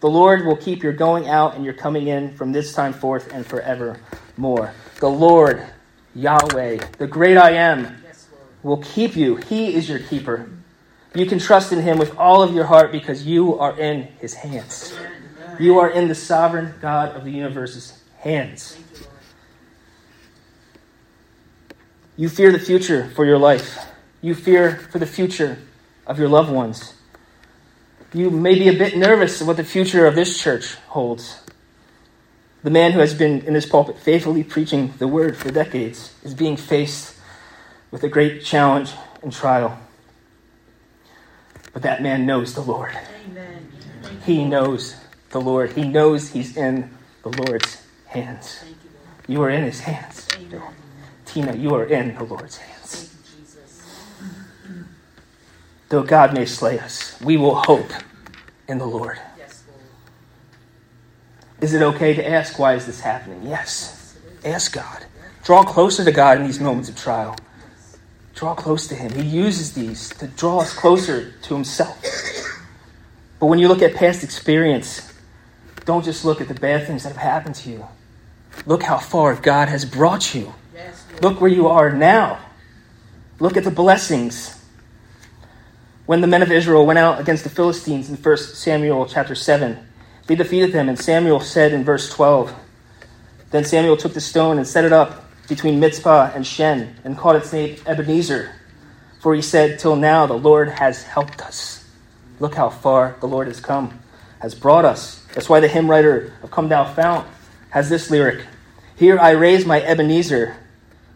The 0.00 0.08
Lord 0.08 0.46
will 0.46 0.56
keep 0.56 0.82
your 0.82 0.94
going 0.94 1.28
out 1.28 1.54
and 1.54 1.66
your 1.66 1.74
coming 1.74 2.06
in 2.06 2.34
from 2.34 2.52
this 2.52 2.72
time 2.72 2.94
forth 2.94 3.30
and 3.34 3.44
forevermore. 3.44 4.72
The 5.00 5.10
Lord, 5.10 5.66
Yahweh, 6.14 6.78
the 6.96 7.06
great 7.06 7.36
I 7.36 7.50
am, 7.50 7.94
will 8.62 8.78
keep 8.78 9.14
you. 9.16 9.36
He 9.36 9.74
is 9.74 9.86
your 9.86 9.98
keeper. 9.98 10.48
You 11.16 11.24
can 11.24 11.38
trust 11.38 11.72
in 11.72 11.80
Him 11.80 11.96
with 11.96 12.14
all 12.18 12.42
of 12.42 12.54
your 12.54 12.66
heart 12.66 12.92
because 12.92 13.26
you 13.26 13.58
are 13.58 13.78
in 13.78 14.02
His 14.20 14.34
hands. 14.34 14.94
You 15.58 15.78
are 15.78 15.88
in 15.88 16.08
the 16.08 16.14
sovereign 16.14 16.74
God 16.82 17.16
of 17.16 17.24
the 17.24 17.30
universe's 17.30 17.98
hands. 18.18 18.78
You 22.18 22.28
fear 22.28 22.52
the 22.52 22.58
future 22.58 23.08
for 23.14 23.24
your 23.24 23.38
life. 23.38 23.78
You 24.20 24.34
fear 24.34 24.76
for 24.92 24.98
the 24.98 25.06
future 25.06 25.58
of 26.06 26.18
your 26.18 26.28
loved 26.28 26.50
ones. 26.50 26.92
You 28.12 28.30
may 28.30 28.54
be 28.54 28.68
a 28.68 28.74
bit 28.74 28.96
nervous 28.96 29.40
of 29.40 29.46
what 29.46 29.56
the 29.56 29.64
future 29.64 30.06
of 30.06 30.14
this 30.14 30.38
church 30.38 30.74
holds. 30.88 31.40
The 32.62 32.70
man 32.70 32.92
who 32.92 33.00
has 33.00 33.14
been 33.14 33.40
in 33.46 33.54
this 33.54 33.66
pulpit 33.66 33.98
faithfully 33.98 34.44
preaching 34.44 34.92
the 34.98 35.08
word 35.08 35.36
for 35.36 35.50
decades 35.50 36.14
is 36.22 36.34
being 36.34 36.58
faced 36.58 37.16
with 37.90 38.02
a 38.02 38.08
great 38.08 38.44
challenge 38.44 38.92
and 39.22 39.32
trial. 39.32 39.78
But 41.76 41.82
that 41.82 42.00
man 42.00 42.24
knows 42.24 42.54
the 42.54 42.62
Lord. 42.62 42.96
Amen. 43.28 43.70
He 44.24 44.46
knows 44.46 44.96
the 45.28 45.42
Lord. 45.42 45.72
He 45.72 45.86
knows 45.86 46.30
he's 46.30 46.56
in 46.56 46.88
the 47.22 47.28
Lord's 47.28 47.82
hands. 48.06 48.64
You, 49.28 49.34
you, 49.34 49.42
are 49.42 49.50
in 49.50 49.62
his 49.62 49.80
hands. 49.80 50.26
Amen. 50.36 50.62
Tina, 51.26 51.54
you 51.54 51.74
are 51.74 51.84
in 51.84 52.14
the 52.14 52.24
Lord's 52.24 52.56
hands. 52.56 53.14
You, 54.66 54.86
Though 55.90 56.02
God 56.02 56.32
may 56.32 56.46
slay 56.46 56.78
us, 56.78 57.20
we 57.20 57.36
will 57.36 57.56
hope 57.56 57.92
in 58.68 58.78
the 58.78 58.86
Lord. 58.86 59.20
Yes, 59.36 59.62
Lord. 59.68 59.82
Is 61.60 61.74
it 61.74 61.82
okay 61.82 62.14
to 62.14 62.26
ask, 62.26 62.58
why 62.58 62.72
is 62.72 62.86
this 62.86 63.00
happening? 63.00 63.42
Yes. 63.42 64.16
Ask 64.46 64.72
God. 64.72 65.04
Draw 65.44 65.64
closer 65.64 66.06
to 66.06 66.10
God 66.10 66.38
in 66.38 66.46
these 66.46 66.58
moments 66.58 66.88
of 66.88 66.96
trial. 66.96 67.36
Draw 68.36 68.54
close 68.54 68.86
to 68.88 68.94
Him. 68.94 69.12
He 69.12 69.22
uses 69.22 69.72
these 69.72 70.10
to 70.10 70.28
draw 70.28 70.60
us 70.60 70.72
closer 70.74 71.32
to 71.42 71.54
Himself. 71.54 72.00
But 73.40 73.46
when 73.46 73.58
you 73.58 73.66
look 73.66 73.82
at 73.82 73.94
past 73.94 74.22
experience, 74.22 75.12
don't 75.86 76.04
just 76.04 76.24
look 76.24 76.40
at 76.40 76.48
the 76.48 76.54
bad 76.54 76.86
things 76.86 77.02
that 77.02 77.10
have 77.10 77.22
happened 77.22 77.54
to 77.56 77.70
you. 77.70 77.88
Look 78.66 78.82
how 78.82 78.98
far 78.98 79.34
God 79.34 79.68
has 79.68 79.84
brought 79.84 80.34
you. 80.34 80.54
Look 81.22 81.40
where 81.40 81.50
you 81.50 81.68
are 81.68 81.90
now. 81.90 82.38
Look 83.40 83.56
at 83.56 83.64
the 83.64 83.70
blessings. 83.70 84.62
When 86.04 86.20
the 86.20 86.26
men 86.26 86.42
of 86.42 86.52
Israel 86.52 86.84
went 86.84 86.98
out 86.98 87.18
against 87.18 87.42
the 87.42 87.50
Philistines 87.50 88.10
in 88.10 88.16
1 88.16 88.36
Samuel 88.36 89.06
chapter 89.06 89.34
7, 89.34 89.78
they 90.26 90.34
defeated 90.34 90.72
them, 90.72 90.88
and 90.88 90.98
Samuel 90.98 91.40
said 91.40 91.72
in 91.72 91.84
verse 91.84 92.10
12, 92.10 92.54
Then 93.50 93.64
Samuel 93.64 93.96
took 93.96 94.12
the 94.12 94.20
stone 94.20 94.58
and 94.58 94.66
set 94.66 94.84
it 94.84 94.92
up 94.92 95.25
between 95.48 95.80
Mizpah 95.80 96.32
and 96.34 96.46
Shen, 96.46 96.96
and 97.04 97.16
called 97.16 97.36
its 97.36 97.52
name 97.52 97.76
Ebenezer. 97.86 98.52
For 99.20 99.34
he 99.34 99.42
said, 99.42 99.78
Till 99.78 99.96
now 99.96 100.26
the 100.26 100.38
Lord 100.38 100.68
has 100.68 101.02
helped 101.02 101.40
us. 101.40 101.88
Look 102.40 102.54
how 102.54 102.68
far 102.68 103.16
the 103.20 103.28
Lord 103.28 103.46
has 103.46 103.60
come, 103.60 103.98
has 104.40 104.54
brought 104.54 104.84
us. 104.84 105.24
That's 105.34 105.48
why 105.48 105.60
the 105.60 105.68
hymn 105.68 105.90
writer 105.90 106.32
of 106.42 106.50
Come 106.50 106.68
Thou 106.68 106.84
Fount 106.84 107.26
has 107.70 107.88
this 107.88 108.10
lyric 108.10 108.44
Here 108.96 109.18
I 109.18 109.30
raise 109.30 109.64
my 109.64 109.80
Ebenezer, 109.80 110.56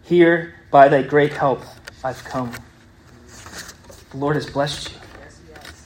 here 0.03 0.55
by 0.71 0.87
thy 0.87 1.03
great 1.03 1.33
help 1.33 1.63
I've 2.03 2.23
come. 2.23 2.51
The 4.11 4.17
Lord 4.17 4.35
has 4.35 4.49
blessed 4.49 4.91
you. 4.91 4.97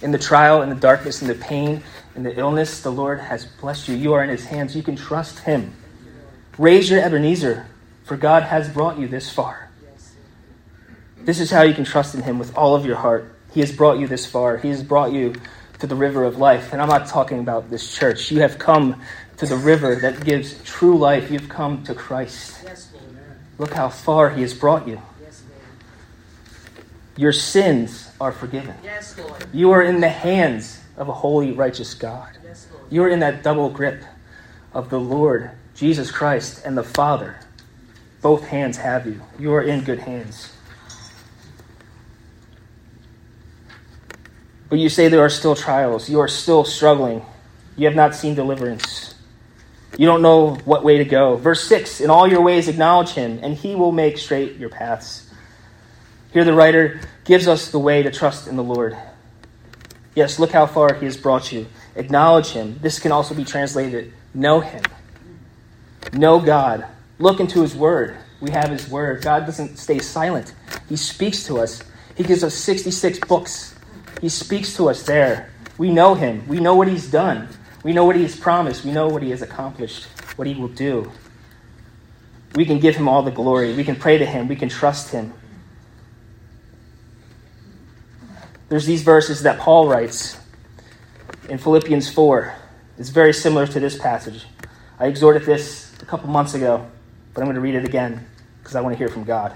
In 0.02 0.12
the 0.12 0.18
trial, 0.18 0.62
in 0.62 0.70
the 0.70 0.76
darkness, 0.76 1.22
in 1.22 1.28
the 1.28 1.36
pain, 1.36 1.84
in 2.16 2.24
the 2.24 2.38
illness, 2.38 2.82
the 2.82 2.92
Lord 2.92 3.20
has 3.20 3.46
blessed 3.46 3.88
you. 3.88 3.96
You 3.96 4.14
are 4.14 4.24
in 4.24 4.30
his 4.30 4.46
hands. 4.46 4.76
You 4.76 4.84
can 4.84 4.96
trust 4.96 5.40
him. 5.40 5.74
Raise 6.58 6.90
your 6.90 7.02
Ebenezer 7.02 7.68
for 8.06 8.16
God 8.16 8.44
has 8.44 8.70
brought 8.70 8.98
you 8.98 9.08
this 9.08 9.32
far. 9.32 9.70
This 11.18 11.40
is 11.40 11.50
how 11.50 11.64
you 11.64 11.74
can 11.74 11.86
trust 11.86 12.14
in 12.14 12.22
Him 12.22 12.38
with 12.38 12.56
all 12.56 12.76
of 12.76 12.86
your 12.86 12.96
heart. 12.96 13.36
He 13.52 13.60
has 13.62 13.72
brought 13.72 13.98
you 13.98 14.08
this 14.08 14.28
far. 14.28 14.58
He 14.58 14.70
has 14.70 14.84
brought 14.84 15.12
you 15.12 15.34
to 15.80 15.88
the 15.88 15.96
river 15.96 16.24
of 16.24 16.38
life. 16.38 16.72
And 16.72 16.82
I'm 16.82 16.88
not 16.88 17.08
talking 17.08 17.40
about 17.40 17.70
this 17.72 17.96
church. 17.96 18.32
You 18.32 18.42
have 18.42 18.60
come 18.60 19.02
to 19.38 19.48
the 19.48 19.58
river 19.58 19.96
that 19.96 20.24
gives 20.24 20.62
true 20.64 20.98
life. 20.98 21.32
You've 21.32 21.50
come 21.50 21.84
to 21.86 21.96
Christ. 21.96 22.64
Look 23.58 23.74
how 23.74 23.90
far 23.90 24.30
He 24.30 24.44
has 24.44 24.54
brought 24.54 24.88
you. 24.88 25.02
Your 27.18 27.32
sins 27.32 28.12
are 28.22 28.32
forgiven. 28.32 28.76
You 29.52 29.72
are 29.72 29.82
in 29.82 30.02
the 30.02 30.10
hands 30.10 30.80
of 30.96 31.10
a 31.10 31.14
holy, 31.14 31.54
righteous 31.54 31.96
God. 31.96 32.38
You 32.92 33.04
are 33.04 33.10
in 33.10 33.20
that 33.22 33.42
double 33.42 33.70
grip 33.70 34.04
of 34.74 34.90
the 34.92 35.00
Lord 35.00 35.52
Jesus 35.74 36.12
Christ 36.12 36.62
and 36.66 36.78
the 36.78 36.84
Father. 36.84 37.40
Both 38.22 38.48
hands 38.48 38.78
have 38.78 39.06
you. 39.06 39.22
You 39.38 39.54
are 39.54 39.62
in 39.62 39.84
good 39.84 40.00
hands. 40.00 40.52
But 44.70 44.80
you 44.80 44.90
say 44.90 45.08
there 45.08 45.22
are 45.22 45.30
still 45.30 45.56
trials. 45.56 46.10
You 46.10 46.20
are 46.20 46.28
still 46.28 46.64
struggling. 46.64 47.24
You 47.78 47.86
have 47.86 47.96
not 47.96 48.16
seen 48.16 48.36
deliverance. 48.36 49.16
You 49.98 50.06
don't 50.06 50.22
know 50.22 50.56
what 50.66 50.84
way 50.84 50.98
to 50.98 51.06
go. 51.06 51.36
Verse 51.36 51.68
6 51.68 52.02
In 52.02 52.10
all 52.10 52.28
your 52.28 52.42
ways 52.42 52.68
acknowledge 52.68 53.12
him, 53.12 53.40
and 53.42 53.56
he 53.56 53.76
will 53.76 53.92
make 53.92 54.18
straight 54.18 54.58
your 54.58 54.70
paths. 54.70 55.30
Here 56.34 56.44
the 56.44 56.54
writer 56.54 57.00
gives 57.24 57.48
us 57.48 57.72
the 57.72 57.80
way 57.80 58.04
to 58.04 58.12
trust 58.12 58.48
in 58.48 58.58
the 58.58 58.64
Lord. 58.64 58.98
Yes, 60.16 60.40
look 60.40 60.52
how 60.52 60.66
far 60.66 60.94
he 60.94 61.06
has 61.06 61.16
brought 61.16 61.52
you. 61.52 61.68
Acknowledge 61.96 62.50
him. 62.50 62.80
This 62.82 63.00
can 63.00 63.12
also 63.12 63.34
be 63.36 63.46
translated 63.46 64.14
know 64.34 64.60
him. 64.60 64.84
Know 66.12 66.40
God. 66.40 66.86
Look 67.20 67.40
into 67.40 67.62
His 67.62 67.76
Word. 67.76 68.18
We 68.42 68.52
have 68.52 68.70
His 68.70 68.90
Word. 68.90 69.22
God 69.24 69.46
doesn't 69.46 69.78
stay 69.78 70.00
silent, 70.00 70.54
He 70.90 70.96
speaks 70.96 71.46
to 71.46 71.60
us. 71.60 71.84
He 72.16 72.24
gives 72.24 72.44
us 72.44 72.54
66 72.56 73.20
books. 73.28 73.76
He 74.22 74.30
speaks 74.30 74.76
to 74.78 74.90
us 74.90 75.04
there. 75.04 75.52
We 75.78 75.92
know 75.92 76.16
Him. 76.16 76.48
We 76.48 76.60
know 76.60 76.76
what 76.76 76.88
He's 76.88 77.10
done. 77.10 77.50
We 77.84 77.94
know 77.94 78.06
what 78.06 78.16
He 78.16 78.22
has 78.24 78.36
promised. 78.36 78.86
We 78.86 78.92
know 78.92 79.08
what 79.08 79.22
He 79.22 79.32
has 79.32 79.42
accomplished, 79.42 80.06
what 80.38 80.48
He 80.48 80.54
will 80.56 80.70
do. 80.70 81.12
We 82.56 82.66
can 82.66 82.80
give 82.80 82.96
Him 82.96 83.10
all 83.10 83.22
the 83.22 83.32
glory. 83.32 83.74
We 83.74 83.84
can 83.84 83.98
pray 83.98 84.18
to 84.18 84.26
Him. 84.26 84.48
We 84.48 84.56
can 84.56 84.70
trust 84.70 85.12
Him. 85.12 85.34
There's 88.70 88.86
these 88.86 89.04
verses 89.04 89.44
that 89.44 89.60
Paul 89.60 89.88
writes 89.88 90.40
in 91.50 91.58
Philippians 91.58 92.12
4. 92.12 92.56
It's 92.98 93.10
very 93.10 93.34
similar 93.34 93.68
to 93.68 93.80
this 93.80 93.98
passage. 93.98 94.46
I 94.98 95.08
exhorted 95.08 95.44
this 95.44 95.92
a 96.02 96.06
couple 96.06 96.30
months 96.30 96.54
ago 96.54 96.90
but 97.36 97.42
I'm 97.42 97.48
going 97.48 97.56
to 97.56 97.62
read 97.62 97.76
it 97.76 97.86
again 97.86 98.26
because 98.60 98.76
I 98.76 98.82
want 98.82 98.94
to 98.94 98.98
hear 98.98 99.10
from 99.10 99.26
God. 99.26 99.56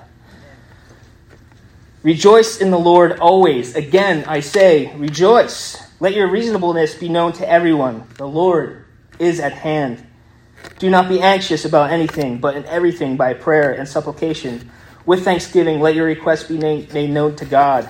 Rejoice 2.04 2.62
in 2.62 2.72
the 2.72 2.80
Lord 2.80 3.20
always. 3.20 3.76
Again, 3.76 4.26
I 4.28 4.42
say, 4.42 4.96
rejoice. 4.96 5.82
Let 6.00 6.14
your 6.14 6.30
reasonableness 6.30 6.96
be 6.96 7.10
known 7.10 7.34
to 7.34 7.50
everyone. 7.50 8.08
The 8.18 8.28
Lord 8.28 8.86
is 9.18 9.40
at 9.40 9.54
hand. 9.54 10.06
Do 10.78 10.90
not 10.90 11.10
be 11.10 11.22
anxious 11.22 11.66
about 11.66 11.92
anything, 11.92 12.40
but 12.40 12.56
in 12.56 12.66
everything 12.66 13.18
by 13.18 13.34
prayer 13.34 13.72
and 13.72 13.88
supplication. 13.88 14.70
With 15.06 15.24
thanksgiving, 15.24 15.80
let 15.80 15.96
your 15.96 16.06
requests 16.06 16.44
be 16.44 16.58
made 16.58 17.10
known 17.10 17.36
to 17.38 17.46
God. 17.46 17.90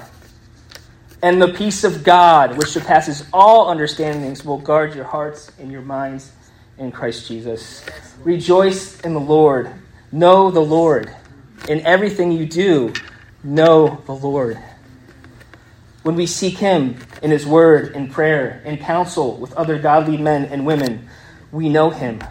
And 1.22 1.42
the 1.42 1.50
peace 1.50 1.84
of 1.84 2.04
God, 2.04 2.58
which 2.58 2.70
surpasses 2.70 3.26
all 3.34 3.70
understandings, 3.70 4.46
will 4.46 4.60
guard 4.60 4.96
your 4.96 5.04
hearts 5.04 5.52
and 5.60 5.72
your 5.72 5.82
minds 5.82 6.32
in 6.80 6.92
Christ 6.92 7.28
Jesus. 7.28 7.86
Rejoice 8.24 9.02
in 9.02 9.14
the 9.14 9.20
Lord. 9.22 9.72
Know 10.12 10.52
the 10.52 10.62
Lord. 10.62 11.14
In 11.70 11.82
everything 11.86 12.32
you 12.32 12.46
do, 12.48 12.94
know 13.44 14.02
the 14.08 14.14
Lord. 14.16 14.60
When 16.04 16.16
we 16.16 16.28
seek 16.28 16.58
Him 16.58 16.98
in 17.24 17.32
His 17.32 17.46
Word, 17.46 17.96
in 17.96 18.10
prayer, 18.10 18.62
in 18.66 18.78
counsel 18.78 19.38
with 19.38 19.54
other 19.54 19.80
godly 19.80 20.18
men 20.18 20.46
and 20.46 20.66
women, 20.66 21.10
we 21.52 21.70
know 21.70 21.92
Him. 21.92 22.22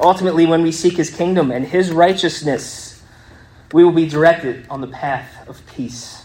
Ultimately, 0.00 0.46
when 0.46 0.62
we 0.62 0.72
seek 0.72 0.96
His 0.96 1.10
kingdom 1.10 1.52
and 1.52 1.66
His 1.66 1.92
righteousness, 1.92 3.02
we 3.72 3.84
will 3.84 3.92
be 3.92 4.08
directed 4.08 4.66
on 4.70 4.80
the 4.82 4.88
path 4.88 5.48
of 5.48 5.64
peace. 5.68 6.24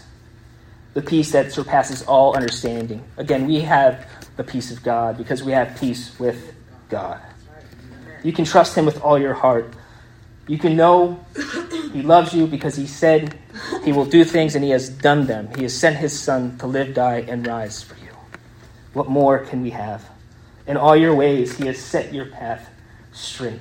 the 0.94 1.02
peace 1.02 1.32
that 1.32 1.52
surpasses 1.52 2.02
all 2.04 2.36
understanding. 2.36 3.04
Again, 3.16 3.46
we 3.46 3.60
have 3.62 4.06
the 4.36 4.44
peace 4.44 4.70
of 4.70 4.82
God 4.82 5.16
because 5.18 5.42
we 5.42 5.52
have 5.52 5.78
peace 5.80 6.18
with 6.18 6.54
God. 6.90 7.20
You 8.22 8.32
can 8.32 8.44
trust 8.44 8.76
Him 8.76 8.86
with 8.86 9.00
all 9.00 9.18
your 9.18 9.34
heart. 9.34 9.72
You 10.46 10.58
can 10.58 10.76
know 10.76 11.24
He 11.92 12.02
loves 12.02 12.34
you 12.34 12.46
because 12.46 12.76
He 12.76 12.86
said 12.86 13.36
He 13.84 13.92
will 13.92 14.06
do 14.06 14.24
things 14.24 14.54
and 14.54 14.64
He 14.64 14.70
has 14.70 14.88
done 14.88 15.26
them. 15.26 15.48
He 15.56 15.62
has 15.62 15.76
sent 15.76 15.96
His 15.96 16.18
Son 16.18 16.58
to 16.58 16.66
live, 16.66 16.94
die, 16.94 17.24
and 17.28 17.46
rise 17.46 17.82
for 17.82 17.94
you. 17.94 18.12
What 18.92 19.08
more 19.08 19.38
can 19.38 19.62
we 19.62 19.70
have? 19.70 20.08
In 20.66 20.76
all 20.76 20.96
your 20.96 21.14
ways, 21.14 21.56
He 21.56 21.66
has 21.66 21.78
set 21.78 22.12
your 22.12 22.26
path 22.26 22.70
straight 23.12 23.60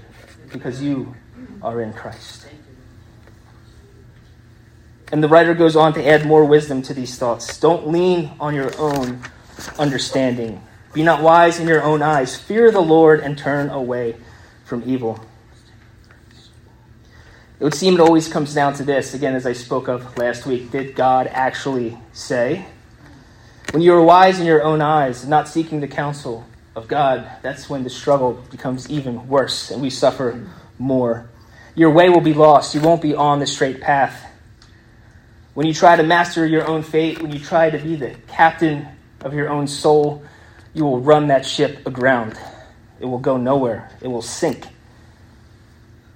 because 0.52 0.82
you 0.82 1.16
are 1.62 1.82
in 1.82 1.94
Christ. 1.94 2.48
And 5.12 5.22
the 5.22 5.28
writer 5.28 5.54
goes 5.54 5.76
on 5.76 5.94
to 5.94 6.08
add 6.08 6.26
more 6.26 6.46
wisdom 6.46 6.82
to 6.84 6.94
these 6.94 7.18
thoughts. 7.18 7.60
Don't 7.60 7.90
lean 7.90 8.32
on 8.40 8.56
your 8.56 8.72
own 8.78 9.22
understanding. 9.78 10.62
Be 10.94 11.04
not 11.04 11.22
wise 11.22 11.60
in 11.60 11.68
your 11.68 11.84
own 11.84 12.02
eyes. 12.02 12.38
Fear 12.38 12.72
the 12.72 12.82
Lord 12.82 13.20
and 13.20 13.38
turn 13.38 13.70
away 13.70 14.16
from 14.72 14.90
evil. 14.90 15.20
It 17.60 17.66
would 17.66 17.74
seem 17.74 17.96
it 17.96 18.00
always 18.00 18.30
comes 18.30 18.54
down 18.54 18.74
to 18.76 18.86
this, 18.86 19.14
again, 19.14 19.36
as 19.36 19.46
I 19.46 19.52
spoke 19.52 19.90
of 19.90 20.18
last 20.18 20.46
week. 20.46 20.72
Did 20.72 20.96
God 20.96 21.28
actually 21.28 21.98
say? 22.14 22.66
When 23.72 23.82
you 23.82 23.94
are 23.94 24.02
wise 24.02 24.40
in 24.40 24.46
your 24.46 24.64
own 24.64 24.80
eyes, 24.80 25.28
not 25.28 25.50
seeking 25.50 25.82
the 25.82 25.90
counsel 25.90 26.48
of 26.74 26.88
God, 26.88 27.30
that's 27.42 27.70
when 27.70 27.84
the 27.84 27.90
struggle 27.90 28.42
becomes 28.50 28.90
even 28.90 29.28
worse 29.28 29.72
and 29.72 29.82
we 29.82 29.90
suffer 29.90 30.42
more. 30.80 31.30
Your 31.76 31.90
way 31.90 32.08
will 32.08 32.22
be 32.22 32.34
lost. 32.34 32.74
You 32.74 32.80
won't 32.80 33.02
be 33.02 33.14
on 33.14 33.40
the 33.40 33.48
straight 33.48 33.82
path. 33.82 34.26
When 35.54 35.68
you 35.68 35.74
try 35.74 35.98
to 35.98 36.04
master 36.04 36.48
your 36.48 36.66
own 36.66 36.82
fate, 36.82 37.22
when 37.22 37.34
you 37.34 37.40
try 37.40 37.70
to 37.72 37.78
be 37.78 37.98
the 37.98 38.16
captain 38.30 38.88
of 39.20 39.34
your 39.34 39.50
own 39.50 39.68
soul, 39.68 40.24
you 40.74 40.86
will 40.86 41.02
run 41.02 41.28
that 41.28 41.46
ship 41.46 41.86
aground. 41.86 42.40
It 43.02 43.06
will 43.06 43.20
go 43.20 43.36
nowhere, 43.36 43.90
it 44.00 44.08
will 44.08 44.22
sink. 44.22 44.68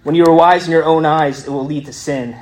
When 0.03 0.13
you 0.13 0.23
are 0.25 0.33
wise 0.33 0.67
in 0.67 0.71
your 0.71 0.83
own 0.83 1.03
eyes, 1.03 1.47
it 1.47 1.49
will 1.49 1.65
lead 1.65 1.87
to 1.87 1.93
sin. 1.93 2.37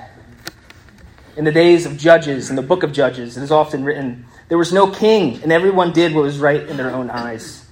In 1.38 1.46
the 1.46 1.52
days 1.52 1.86
of 1.86 1.98
Judges, 1.98 2.50
in 2.50 2.58
the 2.58 2.62
book 2.62 2.84
of 2.84 2.92
Judges, 2.92 3.38
it 3.38 3.42
is 3.42 3.52
often 3.52 3.86
written, 3.86 4.26
there 4.50 4.58
was 4.58 4.74
no 4.74 4.92
king, 4.92 5.42
and 5.42 5.54
everyone 5.54 5.94
did 5.94 6.14
what 6.14 6.24
was 6.24 6.40
right 6.40 6.62
in 6.62 6.76
their 6.76 6.92
own 6.92 7.10
eyes. 7.10 7.66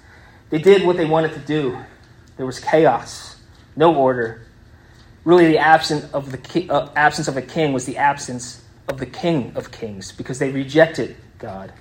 They 0.49 0.59
did 0.59 0.87
what 0.87 0.95
they 0.95 1.03
wanted 1.03 1.33
to 1.33 1.39
do. 1.39 1.77
There 2.37 2.45
was 2.45 2.59
chaos, 2.61 3.35
no 3.75 3.93
order. 3.93 4.47
Really, 5.25 5.47
the 5.47 5.57
absence 5.57 6.09
of, 6.13 6.31
the 6.31 6.37
ki- 6.37 6.69
uh, 6.69 6.87
absence 6.95 7.27
of 7.27 7.35
a 7.35 7.41
king 7.41 7.73
was 7.73 7.85
the 7.85 7.97
absence 7.97 8.63
of 8.87 8.97
the 8.97 9.05
King 9.05 9.51
of 9.55 9.71
Kings 9.71 10.13
because 10.13 10.39
they 10.39 10.51
rejected 10.51 11.17
God. 11.37 11.73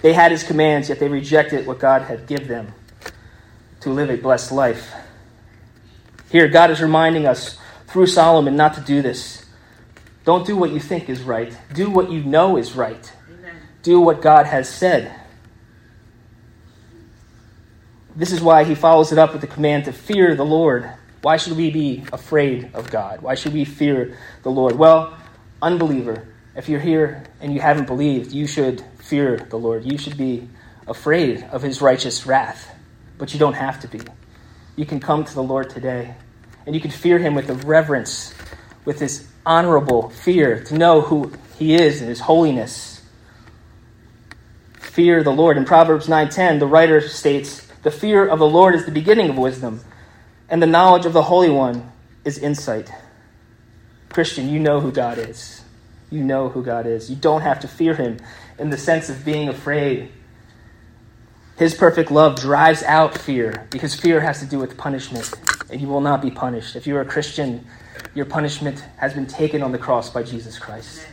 They 0.00 0.14
had 0.14 0.32
his 0.32 0.42
commands, 0.42 0.88
yet 0.88 0.98
they 0.98 1.08
rejected 1.08 1.66
what 1.66 1.78
God 1.78 2.02
had 2.02 2.26
given 2.26 2.48
them 2.48 2.74
to 3.80 3.90
live 3.90 4.10
a 4.10 4.16
blessed 4.16 4.52
life. 4.52 4.92
Here, 6.30 6.48
God 6.48 6.70
is 6.70 6.80
reminding 6.80 7.26
us 7.26 7.58
through 7.86 8.06
Solomon 8.06 8.56
not 8.56 8.74
to 8.74 8.80
do 8.80 9.02
this. 9.02 9.44
Don't 10.24 10.46
do 10.46 10.56
what 10.56 10.70
you 10.70 10.78
think 10.78 11.08
is 11.08 11.22
right, 11.22 11.56
do 11.72 11.90
what 11.90 12.10
you 12.10 12.22
know 12.22 12.56
is 12.56 12.76
right. 12.76 13.12
Amen. 13.28 13.54
Do 13.82 14.00
what 14.00 14.20
God 14.20 14.46
has 14.46 14.68
said. 14.68 15.14
This 18.14 18.32
is 18.32 18.40
why 18.40 18.64
he 18.64 18.74
follows 18.74 19.12
it 19.12 19.18
up 19.18 19.32
with 19.32 19.40
the 19.40 19.46
command 19.46 19.86
to 19.86 19.92
fear 19.92 20.34
the 20.34 20.44
Lord. 20.44 20.90
Why 21.22 21.36
should 21.36 21.56
we 21.56 21.70
be 21.70 22.04
afraid 22.12 22.70
of 22.74 22.90
God? 22.90 23.22
Why 23.22 23.34
should 23.34 23.52
we 23.52 23.64
fear 23.64 24.18
the 24.42 24.50
Lord? 24.50 24.76
Well, 24.76 25.16
unbeliever, 25.62 26.28
if 26.56 26.68
you're 26.68 26.80
here 26.80 27.24
and 27.40 27.54
you 27.54 27.60
haven't 27.60 27.86
believed, 27.86 28.32
you 28.32 28.46
should 28.46 28.82
fear 28.98 29.36
the 29.36 29.58
Lord. 29.58 29.84
You 29.84 29.96
should 29.98 30.16
be 30.16 30.48
afraid 30.86 31.42
of 31.44 31.62
his 31.62 31.80
righteous 31.80 32.26
wrath, 32.26 32.74
but 33.20 33.32
you 33.34 33.38
don't 33.38 33.52
have 33.52 33.78
to 33.80 33.86
be. 33.86 34.00
You 34.74 34.86
can 34.86 34.98
come 34.98 35.24
to 35.24 35.34
the 35.34 35.42
Lord 35.42 35.68
today, 35.68 36.14
and 36.66 36.74
you 36.74 36.80
can 36.80 36.90
fear 36.90 37.18
him 37.18 37.34
with 37.34 37.50
a 37.50 37.54
reverence, 37.54 38.34
with 38.86 38.98
this 38.98 39.28
honorable 39.44 40.08
fear, 40.08 40.64
to 40.64 40.74
know 40.74 41.02
who 41.02 41.30
he 41.58 41.74
is 41.74 42.00
and 42.00 42.08
his 42.08 42.20
holiness. 42.20 43.02
Fear 44.80 45.22
the 45.22 45.32
Lord. 45.32 45.58
In 45.58 45.66
Proverbs 45.66 46.08
9:10, 46.08 46.58
the 46.58 46.66
writer 46.66 47.00
states, 47.00 47.66
"The 47.82 47.90
fear 47.90 48.26
of 48.26 48.38
the 48.38 48.48
Lord 48.48 48.74
is 48.74 48.86
the 48.86 48.90
beginning 48.90 49.28
of 49.28 49.36
wisdom, 49.36 49.82
and 50.48 50.62
the 50.62 50.66
knowledge 50.66 51.04
of 51.04 51.12
the 51.12 51.24
Holy 51.24 51.50
One 51.50 51.92
is 52.24 52.38
insight." 52.38 52.90
Christian, 54.08 54.48
you 54.48 54.58
know 54.58 54.80
who 54.80 54.90
God 54.90 55.18
is. 55.18 55.60
You 56.10 56.24
know 56.24 56.48
who 56.48 56.64
God 56.64 56.86
is. 56.86 57.10
You 57.10 57.16
don't 57.16 57.42
have 57.42 57.60
to 57.60 57.68
fear 57.68 57.94
him 57.94 58.16
in 58.58 58.70
the 58.70 58.78
sense 58.78 59.10
of 59.10 59.24
being 59.24 59.48
afraid. 59.48 60.10
His 61.60 61.74
perfect 61.74 62.10
love 62.10 62.40
drives 62.40 62.82
out 62.84 63.18
fear 63.18 63.66
because 63.68 63.94
fear 63.94 64.18
has 64.18 64.40
to 64.40 64.46
do 64.46 64.58
with 64.58 64.78
punishment, 64.78 65.30
and 65.68 65.78
you 65.78 65.88
will 65.88 66.00
not 66.00 66.22
be 66.22 66.30
punished. 66.30 66.74
If 66.74 66.86
you're 66.86 67.02
a 67.02 67.04
Christian, 67.04 67.66
your 68.14 68.24
punishment 68.24 68.82
has 68.96 69.12
been 69.12 69.26
taken 69.26 69.62
on 69.62 69.70
the 69.70 69.76
cross 69.76 70.08
by 70.08 70.22
Jesus 70.22 70.58
Christ. 70.58 71.06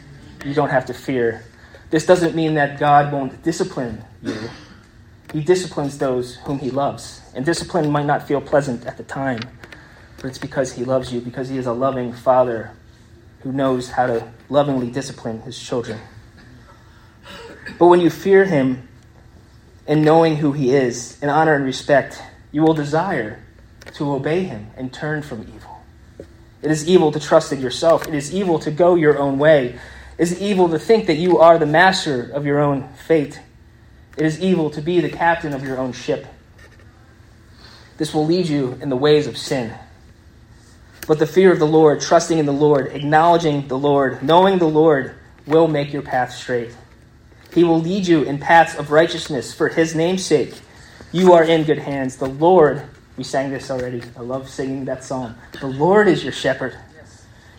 You 0.46 0.54
don't 0.54 0.70
have 0.70 0.86
to 0.86 0.94
fear. 0.94 1.44
This 1.90 2.06
doesn't 2.06 2.34
mean 2.34 2.54
that 2.54 2.80
God 2.80 3.12
won't 3.12 3.44
discipline 3.44 4.06
you. 4.24 4.38
He 5.34 5.42
disciplines 5.44 5.98
those 5.98 6.36
whom 6.36 6.60
he 6.60 6.72
loves. 6.72 7.20
And 7.36 7.44
discipline 7.44 7.92
might 7.92 8.06
not 8.06 8.26
feel 8.26 8.40
pleasant 8.40 8.86
at 8.86 8.96
the 8.96 9.04
time, 9.04 9.42
but 10.16 10.28
it's 10.28 10.38
because 10.38 10.72
he 10.72 10.86
loves 10.86 11.12
you, 11.12 11.20
because 11.20 11.50
he 11.50 11.58
is 11.58 11.66
a 11.66 11.74
loving 11.74 12.14
father 12.14 12.72
who 13.42 13.52
knows 13.52 13.90
how 13.90 14.08
to 14.08 14.32
lovingly 14.48 14.92
discipline 14.92 15.42
his 15.42 15.60
children. 15.60 16.00
But 17.78 17.88
when 17.88 18.00
you 18.00 18.10
fear 18.10 18.46
him 18.46 18.87
and 19.88 20.04
knowing 20.04 20.36
who 20.36 20.52
he 20.52 20.74
is, 20.74 21.18
in 21.24 21.30
honor 21.30 21.56
and 21.56 21.64
respect, 21.64 22.22
you 22.52 22.62
will 22.62 22.74
desire 22.74 23.42
to 23.94 24.12
obey 24.12 24.44
him 24.44 24.68
and 24.76 24.94
turn 24.94 25.22
from 25.22 25.42
evil. 25.42 25.82
It 26.62 26.72
is 26.72 26.88
evil 26.88 27.12
to 27.12 27.20
trust 27.20 27.54
in 27.54 27.62
yourself. 27.62 28.08
It 28.08 28.14
is 28.14 28.34
evil 28.34 28.60
to 28.60 28.72
go 28.72 28.96
your 28.96 29.18
own 29.18 29.40
way. 29.40 29.80
It 30.18 30.24
is 30.24 30.42
evil 30.42 30.70
to 30.70 30.80
think 30.80 31.08
that 31.08 31.16
you 31.16 31.38
are 31.40 31.58
the 31.58 31.66
master 31.66 32.30
of 32.32 32.46
your 32.46 32.60
own 32.60 32.90
fate. 32.96 33.40
It 34.18 34.26
is 34.26 34.42
evil 34.42 34.70
to 34.72 34.82
be 34.82 35.00
the 35.00 35.10
captain 35.10 35.54
of 35.54 35.64
your 35.64 35.78
own 35.78 35.94
ship. 35.94 36.26
This 37.98 38.14
will 38.14 38.26
lead 38.26 38.48
you 38.48 38.78
in 38.82 38.90
the 38.90 38.96
ways 38.96 39.28
of 39.28 39.38
sin. 39.38 39.74
But 41.08 41.20
the 41.20 41.28
fear 41.28 41.52
of 41.54 41.60
the 41.60 41.68
Lord, 41.68 42.02
trusting 42.02 42.38
in 42.38 42.46
the 42.46 42.52
Lord, 42.52 42.88
acknowledging 42.88 43.68
the 43.68 43.78
Lord, 43.78 44.22
knowing 44.22 44.58
the 44.58 44.68
Lord 44.68 45.16
will 45.46 45.68
make 45.68 45.94
your 45.94 46.02
path 46.02 46.34
straight. 46.34 46.76
He 47.58 47.64
will 47.64 47.82
lead 47.82 48.06
you 48.06 48.22
in 48.22 48.38
paths 48.38 48.76
of 48.76 48.92
righteousness 48.92 49.52
for 49.52 49.68
his 49.68 49.96
name's 49.96 50.24
sake. 50.24 50.54
You 51.12 51.34
are 51.34 51.44
in 51.44 51.64
good 51.64 51.80
hands. 51.80 52.18
The 52.18 52.28
Lord, 52.28 52.84
we 53.18 53.24
sang 53.24 53.50
this 53.50 53.72
already. 53.72 54.04
I 54.16 54.22
love 54.22 54.48
singing 54.48 54.86
that 54.86 55.04
song. 55.04 55.34
The 55.60 55.66
Lord 55.66 56.08
is 56.08 56.24
your 56.24 56.34
shepherd. 56.34 56.78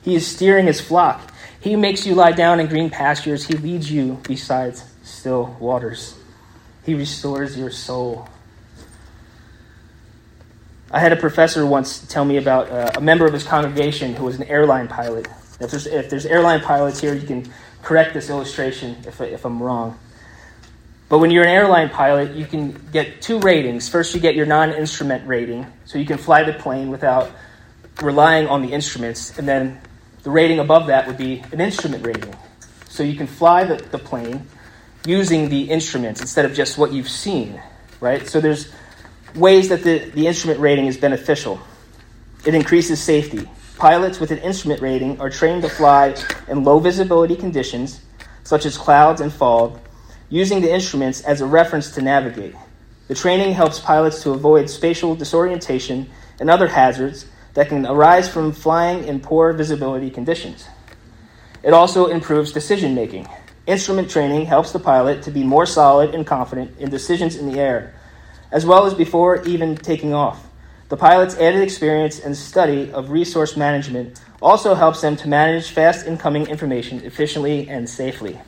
He 0.00 0.14
is 0.14 0.24
steering 0.24 0.66
his 0.66 0.80
flock. 0.80 1.32
He 1.58 1.74
makes 1.74 2.06
you 2.06 2.14
lie 2.14 2.30
down 2.30 2.61
in 2.61 2.68
green 2.68 2.90
pastures. 2.90 3.44
He 3.44 3.54
leads 3.54 3.90
you 3.90 4.20
beside 4.22 4.76
still 5.02 5.56
waters. 5.58 6.16
He 6.87 6.94
restores 6.94 7.58
your 7.58 7.72
soul. 7.72 8.28
I 10.92 11.00
had 11.00 11.11
a 11.11 11.16
professor 11.16 11.66
once 11.66 12.06
tell 12.06 12.24
me 12.24 12.37
about 12.37 12.70
uh, 12.70 12.92
a 12.94 13.00
member 13.00 13.26
of 13.26 13.32
his 13.32 13.42
congregation 13.42 14.14
who 14.14 14.26
was 14.26 14.37
an 14.37 14.44
airline 14.44 14.87
pilot. 14.87 15.26
If 15.58 15.72
there's, 15.72 15.88
if 15.88 16.08
there's 16.08 16.24
airline 16.24 16.61
pilots 16.61 17.00
here, 17.00 17.14
you 17.14 17.26
can 17.26 17.52
correct 17.88 18.12
this 18.12 18.29
illustration 18.29 18.94
if, 19.07 19.18
if 19.22 19.46
I'm 19.46 19.62
wrong. 19.62 19.98
But 21.09 21.20
when 21.20 21.31
you're 21.31 21.44
an 21.44 21.48
airline 21.48 21.88
pilot, 21.88 22.37
you 22.37 22.44
can 22.44 22.72
get 22.92 23.22
two 23.22 23.38
ratings. 23.40 23.88
First, 23.88 24.14
you 24.14 24.20
get 24.20 24.35
your 24.35 24.44
non 24.44 24.74
instrument 24.74 25.27
rating, 25.27 25.66
so 25.87 25.98
you 25.98 26.05
can 26.05 26.18
fly 26.18 26.42
the 26.42 26.53
plane 26.53 26.90
without 26.90 27.31
relying 28.03 28.46
on 28.46 28.61
the 28.61 28.74
instruments. 28.74 29.38
And 29.38 29.48
then 29.48 29.81
the 30.22 30.29
rating 30.29 30.59
above 30.59 30.88
that 30.88 31.07
would 31.07 31.16
be 31.16 31.42
an 31.51 31.62
instrument 31.62 32.07
rating. 32.07 32.37
So 32.90 33.03
you 33.03 33.16
can 33.16 33.27
fly 33.27 33.64
the, 33.64 33.77
the 33.77 33.98
plane 33.98 34.46
using 35.07 35.48
the 35.48 35.70
instruments 35.70 36.20
instead 36.20 36.44
of 36.44 36.53
just 36.53 36.77
what 36.77 36.92
you've 36.92 37.09
seen, 37.09 37.59
right? 38.01 38.29
So 38.29 38.38
there's 38.38 38.70
ways 39.35 39.70
that 39.70 39.83
the, 39.83 40.11
the 40.11 40.27
instrument 40.27 40.61
rating 40.61 40.88
is 40.88 40.98
beneficial. 40.98 41.59
It 42.44 42.55
increases 42.55 43.01
safety. 43.01 43.48
Pilots 43.78 44.18
with 44.18 44.32
an 44.32 44.38
instrument 44.38 44.82
rating 44.82 45.20
are 45.20 45.30
trained 45.30 45.62
to 45.62 45.68
fly 45.68 46.16
in 46.48 46.64
low 46.64 46.80
visibility 46.80 47.36
conditions, 47.36 48.00
such 48.42 48.66
as 48.66 48.76
clouds 48.76 49.20
and 49.20 49.32
fog, 49.32 49.78
using 50.28 50.60
the 50.60 50.72
instruments 50.72 51.20
as 51.20 51.40
a 51.40 51.46
reference 51.46 51.92
to 51.92 52.02
navigate. 52.02 52.56
The 53.06 53.14
training 53.14 53.54
helps 53.54 53.78
pilots 53.78 54.20
to 54.24 54.32
avoid 54.32 54.68
spatial 54.68 55.14
disorientation 55.14 56.10
and 56.40 56.50
other 56.50 56.66
hazards 56.66 57.26
that 57.54 57.68
can 57.68 57.86
arise 57.86 58.28
from 58.28 58.50
flying 58.50 59.04
in 59.04 59.20
poor 59.20 59.52
visibility 59.52 60.10
conditions. 60.10 60.66
It 61.62 61.72
also 61.72 62.06
improves 62.06 62.50
decision 62.50 62.96
making. 62.96 63.28
Instrument 63.68 64.10
training 64.10 64.46
helps 64.46 64.72
the 64.72 64.80
pilot 64.80 65.22
to 65.22 65.30
be 65.30 65.44
more 65.44 65.66
solid 65.66 66.16
and 66.16 66.26
confident 66.26 66.76
in 66.80 66.90
decisions 66.90 67.36
in 67.36 67.48
the 67.48 67.60
air, 67.60 67.94
as 68.50 68.66
well 68.66 68.86
as 68.86 68.94
before 68.94 69.44
even 69.44 69.76
taking 69.76 70.12
off. 70.12 70.47
The 70.88 70.96
pilot's 70.96 71.35
added 71.37 71.62
experience 71.62 72.18
and 72.18 72.35
study 72.35 72.90
of 72.92 73.11
resource 73.11 73.57
management 73.57 74.20
also 74.40 74.74
helps 74.74 75.03
them 75.03 75.16
to 75.16 75.29
manage 75.29 75.70
fast 75.70 76.07
incoming 76.07 76.46
information 76.46 77.05
efficiently 77.05 77.68
and 77.68 77.88
safely. 77.88 78.40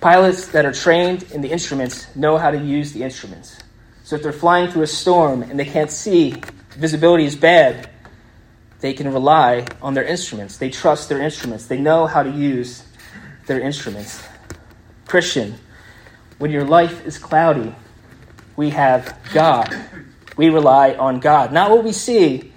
Pilots 0.00 0.48
that 0.48 0.64
are 0.64 0.72
trained 0.72 1.24
in 1.32 1.42
the 1.42 1.50
instruments 1.50 2.14
know 2.16 2.38
how 2.38 2.50
to 2.50 2.58
use 2.58 2.92
the 2.92 3.02
instruments. 3.02 3.58
So 4.04 4.16
if 4.16 4.22
they're 4.22 4.32
flying 4.32 4.70
through 4.70 4.82
a 4.82 4.86
storm 4.86 5.42
and 5.42 5.58
they 5.58 5.64
can't 5.64 5.90
see, 5.90 6.36
visibility 6.70 7.24
is 7.24 7.36
bad, 7.36 7.90
they 8.80 8.94
can 8.94 9.12
rely 9.12 9.66
on 9.82 9.94
their 9.94 10.04
instruments. 10.04 10.56
They 10.56 10.70
trust 10.70 11.08
their 11.08 11.20
instruments. 11.20 11.66
They 11.66 11.78
know 11.78 12.06
how 12.06 12.22
to 12.22 12.30
use 12.30 12.84
their 13.46 13.60
instruments. 13.60 14.22
Christian, 15.06 15.56
when 16.38 16.50
your 16.50 16.64
life 16.64 17.04
is 17.04 17.18
cloudy, 17.18 17.74
we 18.56 18.70
have 18.70 19.18
God. 19.32 19.74
We 20.36 20.50
rely 20.50 20.94
on 20.94 21.20
God. 21.20 21.52
Not 21.52 21.70
what 21.70 21.82
we 21.82 21.92
see. 21.92 22.52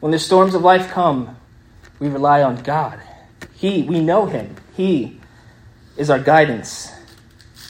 When 0.00 0.12
the 0.12 0.18
storms 0.18 0.54
of 0.54 0.62
life 0.62 0.90
come, 0.90 1.36
we 1.98 2.08
rely 2.08 2.42
on 2.42 2.56
God. 2.62 3.00
He, 3.54 3.82
we 3.82 4.00
know 4.00 4.26
Him. 4.26 4.56
He 4.74 5.20
is 5.96 6.10
our 6.10 6.18
guidance. 6.18 6.92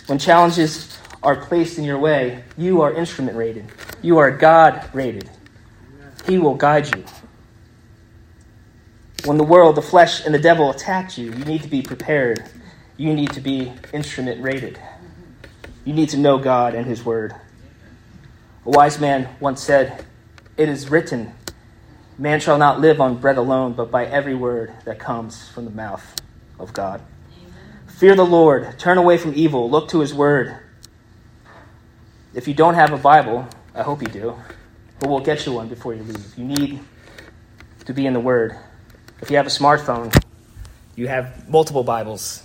When 0.06 0.18
challenges 0.18 0.96
are 1.22 1.36
placed 1.36 1.78
in 1.78 1.84
your 1.84 1.98
way, 1.98 2.44
you 2.56 2.80
are 2.82 2.92
instrument 2.92 3.36
rated. 3.36 3.66
You 4.00 4.18
are 4.18 4.30
God 4.30 4.88
rated. 4.92 5.28
He 6.26 6.38
will 6.38 6.54
guide 6.54 6.94
you. 6.94 7.04
When 9.24 9.36
the 9.36 9.44
world, 9.44 9.76
the 9.76 9.82
flesh, 9.82 10.24
and 10.24 10.34
the 10.34 10.38
devil 10.38 10.70
attack 10.70 11.16
you, 11.16 11.26
you 11.26 11.44
need 11.44 11.62
to 11.62 11.68
be 11.68 11.82
prepared. 11.82 12.44
You 12.96 13.14
need 13.14 13.32
to 13.32 13.40
be 13.40 13.72
instrument 13.92 14.42
rated. 14.42 14.80
You 15.84 15.92
need 15.92 16.08
to 16.10 16.16
know 16.16 16.38
God 16.38 16.74
and 16.74 16.86
His 16.86 17.04
Word. 17.04 17.34
A 18.64 18.70
wise 18.70 19.00
man 19.00 19.28
once 19.40 19.62
said, 19.62 20.04
It 20.56 20.68
is 20.68 20.88
written, 20.88 21.32
Man 22.16 22.38
shall 22.38 22.58
not 22.58 22.80
live 22.80 23.00
on 23.00 23.16
bread 23.16 23.36
alone, 23.36 23.72
but 23.72 23.90
by 23.90 24.06
every 24.06 24.34
word 24.34 24.72
that 24.84 24.98
comes 24.98 25.48
from 25.48 25.64
the 25.64 25.70
mouth 25.70 26.14
of 26.58 26.72
God. 26.72 27.02
Fear 28.02 28.16
the 28.16 28.24
Lord, 28.24 28.78
turn 28.78 28.98
away 28.98 29.18
from 29.18 29.32
evil, 29.34 29.70
look 29.70 29.88
to 29.90 30.00
His 30.00 30.12
Word. 30.14 30.56
If 32.34 32.48
you 32.48 32.54
don't 32.54 32.74
have 32.74 32.92
a 32.92 32.96
Bible, 32.96 33.46
I 33.74 33.82
hope 33.82 34.00
you 34.00 34.08
do, 34.08 34.36
but 34.98 35.08
we'll 35.08 35.20
get 35.20 35.46
you 35.46 35.52
one 35.52 35.68
before 35.68 35.94
you 35.94 36.02
leave. 36.02 36.38
You 36.38 36.44
need 36.44 36.80
to 37.84 37.92
be 37.92 38.06
in 38.06 38.12
the 38.12 38.20
Word. 38.20 38.56
If 39.20 39.30
you 39.30 39.36
have 39.36 39.46
a 39.46 39.50
smartphone, 39.50 40.12
you 40.96 41.08
have 41.08 41.48
multiple 41.48 41.84
Bibles. 41.84 42.42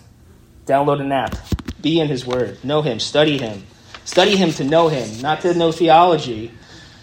Download 0.65 1.01
an 1.01 1.11
app. 1.11 1.35
Be 1.81 1.99
in 1.99 2.07
His 2.07 2.25
Word. 2.25 2.63
Know 2.63 2.81
Him. 2.81 2.99
Study 2.99 3.37
Him. 3.37 3.63
Study 4.07 4.37
Him 4.37 4.51
to 4.53 4.63
know 4.63 4.87
Him, 4.87 5.21
not 5.21 5.41
to 5.41 5.53
know 5.53 5.73
theology. 5.73 6.49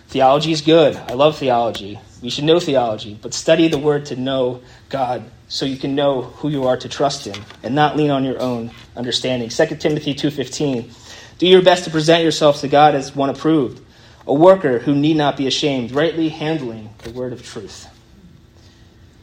Theology 0.09 0.53
is 0.53 0.63
good. 0.63 0.97
I 0.97 1.13
love 1.13 1.37
theology. 1.37 2.01
We 2.23 2.31
should 2.31 2.45
know 2.45 2.59
theology, 2.59 3.17
but 3.21 3.35
study 3.35 3.69
the 3.69 3.77
Word 3.77 4.07
to 4.07 4.17
know 4.17 4.63
God 4.89 5.23
so 5.47 5.67
you 5.67 5.77
can 5.77 5.95
know 5.95 6.23
who 6.23 6.49
you 6.49 6.67
are 6.67 6.79
to 6.79 6.89
trust 6.89 7.27
Him 7.27 7.45
and 7.63 7.75
not 7.75 7.99
lean 7.99 8.11
on 8.11 8.25
your 8.25 8.41
own 8.41 8.71
understanding. 8.97 9.51
2 9.51 9.67
Timothy 9.77 10.15
2.15 10.15 11.39
Do 11.39 11.47
your 11.47 11.61
best 11.61 11.85
to 11.85 11.91
present 11.91 12.23
yourselves 12.23 12.63
to 12.63 12.69
God 12.69 12.95
as 12.95 13.15
one 13.15 13.29
approved, 13.29 13.85
a 14.27 14.33
worker 14.33 14.79
who 14.79 14.95
need 14.95 15.19
not 15.19 15.37
be 15.37 15.47
ashamed, 15.47 15.93
rightly 15.93 16.31
handling 16.31 16.89
the 17.03 17.11
Word 17.11 17.35
of 17.35 17.45
truth. 17.45 17.87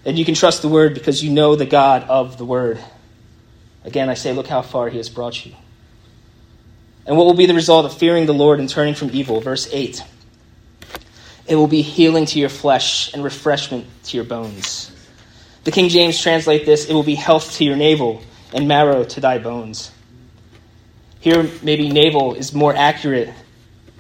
And 0.06 0.20
you 0.20 0.24
can 0.24 0.36
trust 0.36 0.62
the 0.62 0.70
Word 0.70 0.94
because 0.94 1.24
you 1.24 1.32
know 1.32 1.56
the 1.56 1.66
God 1.66 2.04
of 2.04 2.38
the 2.38 2.46
Word. 2.46 2.80
Again, 3.84 4.08
I 4.08 4.14
say, 4.14 4.34
look 4.34 4.48
how 4.48 4.62
far 4.62 4.90
He 4.90 4.98
has 4.98 5.10
brought 5.10 5.44
you. 5.48 5.54
And 7.06 7.18
what 7.18 7.26
will 7.26 7.34
be 7.34 7.46
the 7.46 7.54
result 7.54 7.86
of 7.86 7.98
fearing 7.98 8.26
the 8.26 8.34
Lord 8.34 8.60
and 8.60 8.70
turning 8.70 8.94
from 8.94 9.10
evil? 9.12 9.42
Verse 9.42 9.68
8 9.72 10.04
It 11.48 11.56
will 11.56 11.68
be 11.68 11.82
healing 11.82 12.26
to 12.28 12.40
your 12.40 12.50
flesh 12.50 13.14
and 13.14 13.24
refreshment 13.24 13.86
to 14.06 14.18
your 14.18 14.26
bones. 14.26 14.92
The 15.64 15.72
King 15.72 15.90
James 15.90 16.20
translate 16.20 16.66
this 16.66 16.86
it 16.86 16.94
will 16.94 17.04
be 17.04 17.16
health 17.16 17.54
to 17.58 17.64
your 17.64 17.76
navel 17.76 18.22
and 18.54 18.68
marrow 18.68 19.04
to 19.04 19.20
thy 19.20 19.38
bones. 19.38 19.92
Here, 21.20 21.48
maybe 21.62 21.90
navel 21.90 22.34
is 22.34 22.54
more 22.54 22.76
accurate 22.76 23.30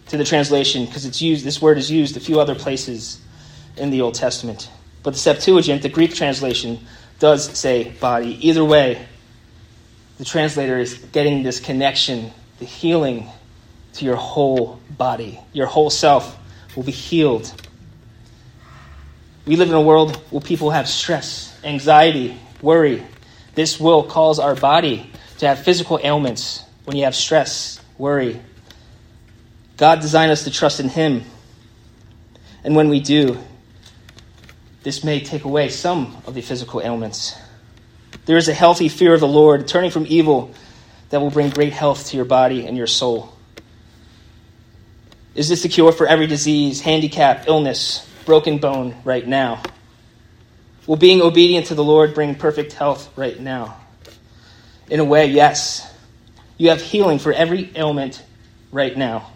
to 0.07 0.17
the 0.17 0.23
translation 0.23 0.85
because 0.85 1.05
it's 1.05 1.21
used. 1.21 1.45
This 1.45 1.61
word 1.61 1.77
is 1.77 1.89
used 1.89 2.17
a 2.17 2.19
few 2.19 2.39
other 2.39 2.55
places 2.55 3.21
in 3.77 3.91
the 3.91 4.01
Old 4.01 4.15
Testament, 4.15 4.69
but 5.03 5.13
the 5.13 5.19
Septuagint, 5.19 5.83
the 5.83 5.89
Greek 5.89 6.13
translation, 6.13 6.79
does 7.19 7.57
say 7.57 7.91
body. 7.99 8.47
Either 8.47 8.65
way, 8.65 9.05
the 10.17 10.25
translator 10.25 10.79
is 10.79 10.95
getting 10.95 11.43
this 11.43 11.59
connection, 11.59 12.31
the 12.61 12.67
healing 12.67 13.27
to 13.93 14.05
your 14.05 14.15
whole 14.15 14.79
body. 14.91 15.39
Your 15.51 15.65
whole 15.65 15.89
self 15.89 16.37
will 16.75 16.83
be 16.83 16.91
healed. 16.91 17.51
We 19.47 19.55
live 19.55 19.69
in 19.69 19.73
a 19.73 19.81
world 19.81 20.15
where 20.29 20.41
people 20.41 20.69
have 20.69 20.87
stress, 20.87 21.59
anxiety, 21.63 22.37
worry. 22.61 23.03
This 23.55 23.79
will 23.79 24.03
cause 24.03 24.37
our 24.37 24.53
body 24.53 25.09
to 25.39 25.47
have 25.47 25.63
physical 25.63 25.99
ailments 26.03 26.63
when 26.85 26.95
you 26.95 27.05
have 27.05 27.15
stress, 27.15 27.81
worry. 27.97 28.39
God 29.77 29.99
designed 29.99 30.31
us 30.31 30.43
to 30.43 30.51
trust 30.51 30.79
in 30.79 30.87
Him. 30.87 31.23
And 32.63 32.75
when 32.75 32.89
we 32.89 32.99
do, 32.99 33.39
this 34.83 35.03
may 35.03 35.19
take 35.19 35.45
away 35.45 35.69
some 35.69 36.15
of 36.27 36.35
the 36.35 36.41
physical 36.41 36.79
ailments. 36.79 37.35
There 38.25 38.37
is 38.37 38.49
a 38.49 38.53
healthy 38.53 38.87
fear 38.87 39.15
of 39.15 39.19
the 39.19 39.27
Lord, 39.27 39.67
turning 39.67 39.89
from 39.89 40.05
evil, 40.07 40.53
that 41.11 41.19
will 41.21 41.29
bring 41.29 41.49
great 41.49 41.73
health 41.73 42.07
to 42.07 42.15
your 42.15 42.25
body 42.25 42.65
and 42.65 42.75
your 42.75 42.87
soul. 42.87 43.33
Is 45.35 45.47
this 45.47 45.63
the 45.63 45.69
cure 45.69 45.91
for 45.91 46.07
every 46.07 46.27
disease, 46.27 46.81
handicap, 46.81 47.47
illness, 47.47 48.07
broken 48.25 48.57
bone 48.57 48.95
right 49.03 49.25
now? 49.25 49.61
Will 50.87 50.97
being 50.97 51.21
obedient 51.21 51.67
to 51.67 51.75
the 51.75 51.83
Lord 51.83 52.13
bring 52.13 52.35
perfect 52.35 52.73
health 52.73 53.15
right 53.17 53.39
now? 53.39 53.77
In 54.89 54.99
a 54.99 55.05
way, 55.05 55.27
yes. 55.27 55.87
You 56.57 56.69
have 56.69 56.81
healing 56.81 57.19
for 57.19 57.31
every 57.31 57.71
ailment 57.75 58.23
right 58.71 58.95
now. 58.95 59.31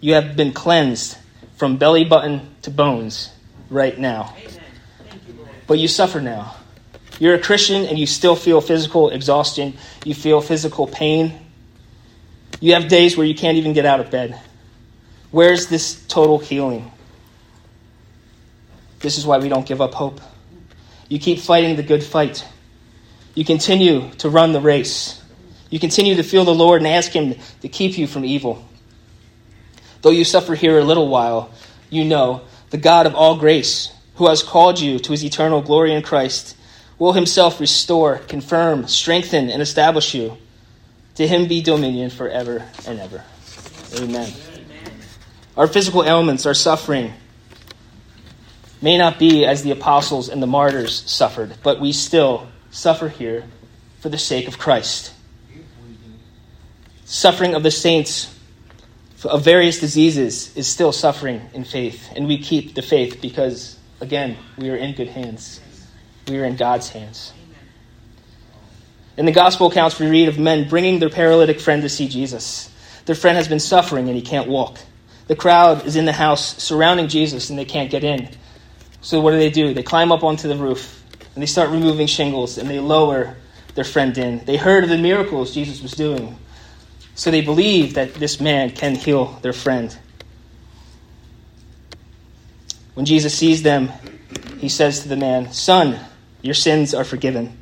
You 0.00 0.14
have 0.14 0.36
been 0.36 0.52
cleansed 0.52 1.16
from 1.56 1.76
belly 1.76 2.04
button 2.04 2.54
to 2.62 2.70
bones 2.70 3.30
right 3.70 3.98
now. 3.98 4.34
But 5.66 5.78
you 5.78 5.88
suffer 5.88 6.20
now. 6.20 6.56
You're 7.20 7.34
a 7.34 7.38
Christian 7.38 7.84
and 7.84 7.98
you 7.98 8.06
still 8.06 8.34
feel 8.34 8.60
physical 8.60 9.10
exhaustion. 9.10 9.74
You 10.04 10.14
feel 10.14 10.40
physical 10.40 10.88
pain. 10.88 11.38
You 12.60 12.72
have 12.72 12.88
days 12.88 13.16
where 13.16 13.26
you 13.26 13.34
can't 13.34 13.58
even 13.58 13.74
get 13.74 13.84
out 13.84 14.00
of 14.00 14.10
bed. 14.10 14.40
Where's 15.30 15.68
this 15.68 16.02
total 16.08 16.38
healing? 16.38 16.90
This 19.00 19.18
is 19.18 19.26
why 19.26 19.38
we 19.38 19.50
don't 19.50 19.66
give 19.66 19.80
up 19.82 19.94
hope. 19.94 20.20
You 21.08 21.18
keep 21.18 21.40
fighting 21.40 21.76
the 21.76 21.82
good 21.82 22.02
fight. 22.02 22.46
You 23.34 23.44
continue 23.44 24.10
to 24.18 24.30
run 24.30 24.52
the 24.52 24.60
race. 24.60 25.22
You 25.68 25.78
continue 25.78 26.16
to 26.16 26.22
feel 26.22 26.44
the 26.44 26.54
Lord 26.54 26.80
and 26.80 26.88
ask 26.88 27.12
Him 27.12 27.34
to 27.60 27.68
keep 27.68 27.98
you 27.98 28.06
from 28.06 28.24
evil. 28.24 28.64
Though 30.02 30.10
you 30.10 30.24
suffer 30.24 30.54
here 30.54 30.78
a 30.78 30.84
little 30.84 31.08
while, 31.08 31.50
you 31.90 32.04
know 32.04 32.42
the 32.70 32.78
God 32.78 33.06
of 33.06 33.14
all 33.14 33.36
grace, 33.38 33.92
who 34.16 34.28
has 34.28 34.42
called 34.42 34.80
you 34.80 34.98
to 34.98 35.12
His 35.12 35.24
eternal 35.24 35.60
glory 35.60 35.92
in 35.92 36.02
Christ, 36.02 36.56
will 37.00 37.14
himself 37.14 37.58
restore, 37.58 38.18
confirm, 38.18 38.86
strengthen, 38.86 39.50
and 39.50 39.60
establish 39.60 40.14
you. 40.14 40.36
To 41.16 41.26
him 41.26 41.48
be 41.48 41.62
dominion 41.62 42.10
forever 42.10 42.64
and 42.86 43.00
ever. 43.00 43.24
Amen. 43.98 44.30
Our 45.56 45.66
physical 45.66 46.04
ailments, 46.04 46.46
our 46.46 46.54
suffering, 46.54 47.12
may 48.80 48.96
not 48.96 49.18
be 49.18 49.44
as 49.44 49.62
the 49.62 49.72
apostles 49.72 50.28
and 50.28 50.42
the 50.42 50.46
martyrs 50.46 51.10
suffered, 51.10 51.54
but 51.62 51.80
we 51.80 51.92
still 51.92 52.46
suffer 52.70 53.08
here 53.08 53.44
for 54.00 54.10
the 54.10 54.18
sake 54.18 54.46
of 54.46 54.58
Christ. 54.58 55.12
Suffering 57.06 57.54
of 57.54 57.62
the 57.62 57.70
saints 57.70 58.32
of 59.24 59.42
various 59.42 59.80
diseases 59.80 60.54
is 60.56 60.68
still 60.68 60.92
suffering 60.92 61.48
in 61.54 61.64
faith, 61.64 62.10
and 62.14 62.26
we 62.26 62.38
keep 62.38 62.74
the 62.74 62.82
faith 62.82 63.20
because, 63.20 63.78
again, 64.00 64.36
we 64.56 64.70
are 64.70 64.76
in 64.76 64.94
good 64.94 65.08
hands 65.08 65.60
we 66.30 66.38
are 66.38 66.44
in 66.44 66.56
God's 66.56 66.88
hands. 66.88 67.32
In 69.16 69.26
the 69.26 69.32
gospel 69.32 69.66
accounts, 69.66 69.98
we 69.98 70.08
read 70.08 70.28
of 70.28 70.38
men 70.38 70.68
bringing 70.68 70.98
their 70.98 71.10
paralytic 71.10 71.60
friend 71.60 71.82
to 71.82 71.88
see 71.88 72.08
Jesus. 72.08 72.70
Their 73.04 73.14
friend 73.14 73.36
has 73.36 73.48
been 73.48 73.60
suffering 73.60 74.06
and 74.08 74.16
he 74.16 74.22
can't 74.22 74.48
walk. 74.48 74.78
The 75.26 75.36
crowd 75.36 75.84
is 75.84 75.96
in 75.96 76.06
the 76.06 76.12
house 76.12 76.62
surrounding 76.62 77.08
Jesus 77.08 77.50
and 77.50 77.58
they 77.58 77.64
can't 77.64 77.90
get 77.90 78.04
in. 78.04 78.28
So, 79.02 79.20
what 79.20 79.32
do 79.32 79.38
they 79.38 79.50
do? 79.50 79.74
They 79.74 79.82
climb 79.82 80.12
up 80.12 80.22
onto 80.22 80.48
the 80.48 80.56
roof 80.56 81.04
and 81.34 81.42
they 81.42 81.46
start 81.46 81.70
removing 81.70 82.06
shingles 82.06 82.58
and 82.58 82.68
they 82.68 82.78
lower 82.78 83.36
their 83.74 83.84
friend 83.84 84.16
in. 84.16 84.44
They 84.44 84.56
heard 84.56 84.84
of 84.84 84.90
the 84.90 84.98
miracles 84.98 85.54
Jesus 85.54 85.82
was 85.82 85.92
doing. 85.92 86.36
So, 87.14 87.30
they 87.30 87.40
believe 87.40 87.94
that 87.94 88.14
this 88.14 88.40
man 88.40 88.70
can 88.70 88.94
heal 88.94 89.38
their 89.42 89.52
friend. 89.52 89.96
When 92.94 93.06
Jesus 93.06 93.36
sees 93.36 93.62
them, 93.62 93.90
he 94.58 94.68
says 94.68 95.00
to 95.00 95.08
the 95.08 95.16
man, 95.16 95.52
Son, 95.52 95.98
your 96.42 96.54
sins 96.54 96.94
are 96.94 97.04
forgiven. 97.04 97.56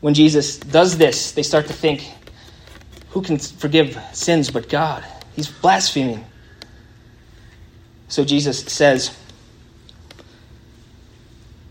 When 0.00 0.14
Jesus 0.14 0.58
does 0.58 0.98
this, 0.98 1.32
they 1.32 1.42
start 1.42 1.66
to 1.68 1.72
think, 1.72 2.06
who 3.10 3.22
can 3.22 3.38
forgive 3.38 3.98
sins 4.12 4.50
but 4.50 4.68
God? 4.68 5.04
He's 5.34 5.48
blaspheming. 5.48 6.24
So 8.08 8.24
Jesus 8.24 8.60
says, 8.60 9.16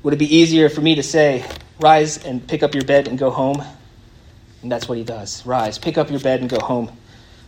Would 0.01 0.13
it 0.13 0.17
be 0.17 0.35
easier 0.35 0.69
for 0.69 0.81
me 0.81 0.95
to 0.95 1.03
say, 1.03 1.45
Rise 1.79 2.23
and 2.23 2.45
pick 2.47 2.63
up 2.63 2.73
your 2.73 2.85
bed 2.85 3.07
and 3.07 3.19
go 3.19 3.29
home? 3.29 3.63
And 4.61 4.71
that's 4.71 4.87
what 4.87 4.97
he 4.97 5.03
does. 5.03 5.45
Rise, 5.45 5.77
pick 5.77 5.97
up 5.97 6.09
your 6.09 6.19
bed, 6.21 6.39
and 6.39 6.49
go 6.49 6.59
home. 6.59 6.91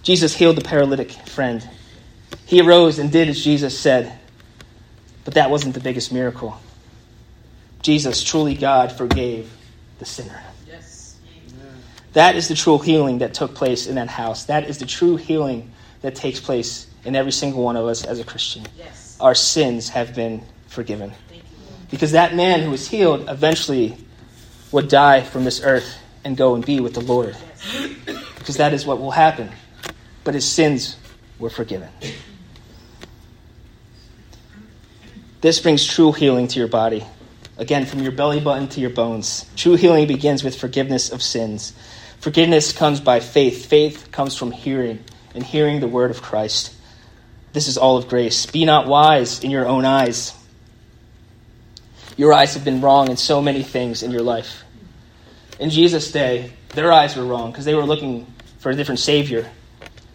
Jesus 0.03 0.35
healed 0.35 0.57
the 0.57 0.61
paralytic 0.61 1.11
friend. 1.11 1.67
He 2.45 2.61
arose 2.61 2.99
and 2.99 3.11
did 3.11 3.29
as 3.29 3.43
Jesus 3.43 3.79
said. 3.79 4.19
But 5.23 5.33
that 5.33 5.49
wasn't 5.49 5.73
the 5.73 5.79
biggest 5.79 6.11
miracle. 6.11 6.59
Jesus, 7.85 8.23
truly 8.23 8.55
God, 8.55 8.91
forgave 8.91 9.47
the 9.99 10.05
sinner. 10.05 10.41
Yes. 10.67 11.19
That 12.13 12.35
is 12.35 12.47
the 12.47 12.55
true 12.55 12.79
healing 12.79 13.19
that 13.19 13.35
took 13.35 13.53
place 13.53 13.85
in 13.85 13.93
that 13.93 14.07
house. 14.07 14.45
That 14.45 14.67
is 14.67 14.79
the 14.79 14.87
true 14.87 15.17
healing 15.17 15.71
that 16.01 16.15
takes 16.15 16.39
place 16.39 16.87
in 17.03 17.15
every 17.15 17.31
single 17.31 17.61
one 17.61 17.75
of 17.75 17.85
us 17.85 18.03
as 18.03 18.19
a 18.19 18.23
Christian. 18.23 18.65
Yes. 18.75 19.15
Our 19.21 19.35
sins 19.35 19.89
have 19.89 20.15
been 20.15 20.41
forgiven. 20.65 21.11
Because 21.91 22.13
that 22.13 22.33
man 22.33 22.63
who 22.63 22.71
was 22.71 22.87
healed 22.87 23.29
eventually 23.29 23.95
would 24.71 24.87
die 24.87 25.21
from 25.21 25.43
this 25.43 25.61
earth 25.61 25.95
and 26.23 26.35
go 26.35 26.55
and 26.55 26.65
be 26.65 26.79
with 26.79 26.95
the 26.95 27.01
Lord. 27.01 27.37
Because 28.39 28.57
that 28.57 28.73
is 28.73 28.83
what 28.83 28.99
will 28.99 29.11
happen. 29.11 29.51
But 30.23 30.33
his 30.33 30.51
sins 30.51 30.97
were 31.37 31.51
forgiven. 31.51 31.89
This 35.41 35.59
brings 35.59 35.85
true 35.85 36.13
healing 36.13 36.47
to 36.47 36.57
your 36.57 36.67
body. 36.67 37.05
Again, 37.57 37.85
from 37.85 38.01
your 38.01 38.11
belly 38.11 38.39
button 38.39 38.67
to 38.69 38.81
your 38.81 38.89
bones. 38.89 39.45
True 39.55 39.75
healing 39.75 40.07
begins 40.07 40.43
with 40.43 40.59
forgiveness 40.59 41.11
of 41.11 41.21
sins. 41.21 41.73
Forgiveness 42.19 42.73
comes 42.73 42.99
by 42.99 43.19
faith. 43.19 43.67
Faith 43.67 44.09
comes 44.11 44.35
from 44.35 44.51
hearing, 44.51 45.03
and 45.33 45.43
hearing 45.43 45.79
the 45.79 45.87
word 45.87 46.11
of 46.11 46.21
Christ. 46.21 46.73
This 47.53 47.67
is 47.67 47.77
all 47.77 47.95
of 47.97 48.09
grace. 48.09 48.45
Be 48.45 48.65
not 48.65 48.87
wise 48.87 49.41
in 49.43 49.51
your 49.51 49.65
own 49.65 49.85
eyes. 49.85 50.33
Your 52.17 52.33
eyes 52.33 52.53
have 52.53 52.65
been 52.65 52.81
wrong 52.81 53.09
in 53.09 53.17
so 53.17 53.41
many 53.41 53.63
things 53.63 54.03
in 54.03 54.11
your 54.11 54.21
life. 54.21 54.63
In 55.59 55.69
Jesus' 55.69 56.11
day, 56.11 56.51
their 56.69 56.91
eyes 56.91 57.15
were 57.15 57.23
wrong 57.23 57.51
because 57.51 57.63
they 57.63 57.75
were 57.75 57.85
looking 57.85 58.25
for 58.59 58.69
a 58.69 58.75
different 58.75 58.99
Savior. 58.99 59.49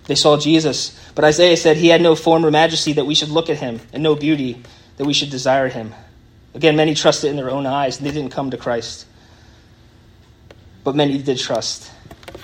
They 0.05 0.15
saw 0.15 0.37
Jesus, 0.37 0.99
but 1.15 1.25
Isaiah 1.25 1.57
said 1.57 1.77
he 1.77 1.89
had 1.89 2.03
no 2.03 2.15
form 2.15 2.45
or 2.45 2.51
majesty 2.51 2.93
that 2.95 3.07
we 3.07 3.15
should 3.15 3.29
look 3.29 3.49
at 3.49 3.59
him, 3.59 3.81
and 3.93 4.03
no 4.03 4.15
beauty 4.15 4.63
that 4.97 5.07
we 5.07 5.15
should 5.15 5.31
desire 5.31 5.69
him. 5.69 5.95
Again, 6.55 6.77
many 6.77 6.95
trusted 6.95 7.31
in 7.31 7.37
their 7.37 7.51
own 7.51 7.67
eyes, 7.67 7.99
and 7.99 8.07
they 8.07 8.13
didn't 8.13 8.31
come 8.31 8.51
to 8.51 8.57
Christ. 8.57 9.07
But 10.83 10.97
many 10.97 11.19
did 11.19 11.39
trust, 11.39 11.91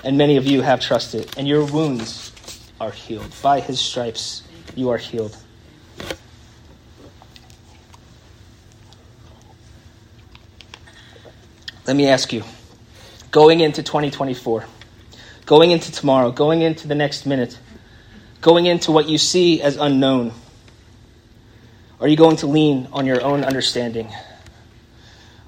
and 0.03 0.17
many 0.17 0.37
of 0.37 0.45
you 0.45 0.61
have 0.61 0.79
trusted, 0.79 1.33
and 1.37 1.47
your 1.47 1.65
wounds 1.65 2.31
are 2.79 2.91
healed. 2.91 3.33
By 3.41 3.59
his 3.59 3.79
stripes, 3.79 4.43
you 4.75 4.89
are 4.89 4.97
healed. 4.97 5.35
Let 11.85 11.95
me 11.95 12.07
ask 12.07 12.31
you. 12.31 12.43
Going 13.31 13.59
into 13.59 13.83
2024, 13.83 14.65
going 15.45 15.71
into 15.71 15.91
tomorrow, 15.91 16.31
going 16.31 16.61
into 16.61 16.87
the 16.87 16.95
next 16.95 17.25
minute, 17.25 17.57
going 18.41 18.65
into 18.65 18.91
what 18.91 19.09
you 19.09 19.17
see 19.17 19.61
as 19.61 19.77
unknown 19.77 20.33
are 21.99 22.07
you 22.07 22.15
going 22.15 22.37
to 22.37 22.47
lean 22.47 22.87
on 22.91 23.05
your 23.05 23.23
own 23.23 23.43
understanding? 23.43 24.09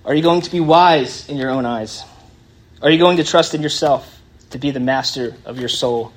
Are 0.03 0.15
you 0.15 0.23
going 0.23 0.41
to 0.41 0.51
be 0.51 0.59
wise 0.59 1.29
in 1.29 1.37
your 1.37 1.51
own 1.51 1.65
eyes? 1.65 2.03
Are 2.81 2.89
you 2.89 2.97
going 2.97 3.17
to 3.17 3.23
trust 3.23 3.53
in 3.53 3.61
yourself 3.61 4.19
to 4.51 4.57
be 4.57 4.71
the 4.71 4.79
master 4.79 5.35
of 5.45 5.59
your 5.59 5.69
soul? 5.69 6.11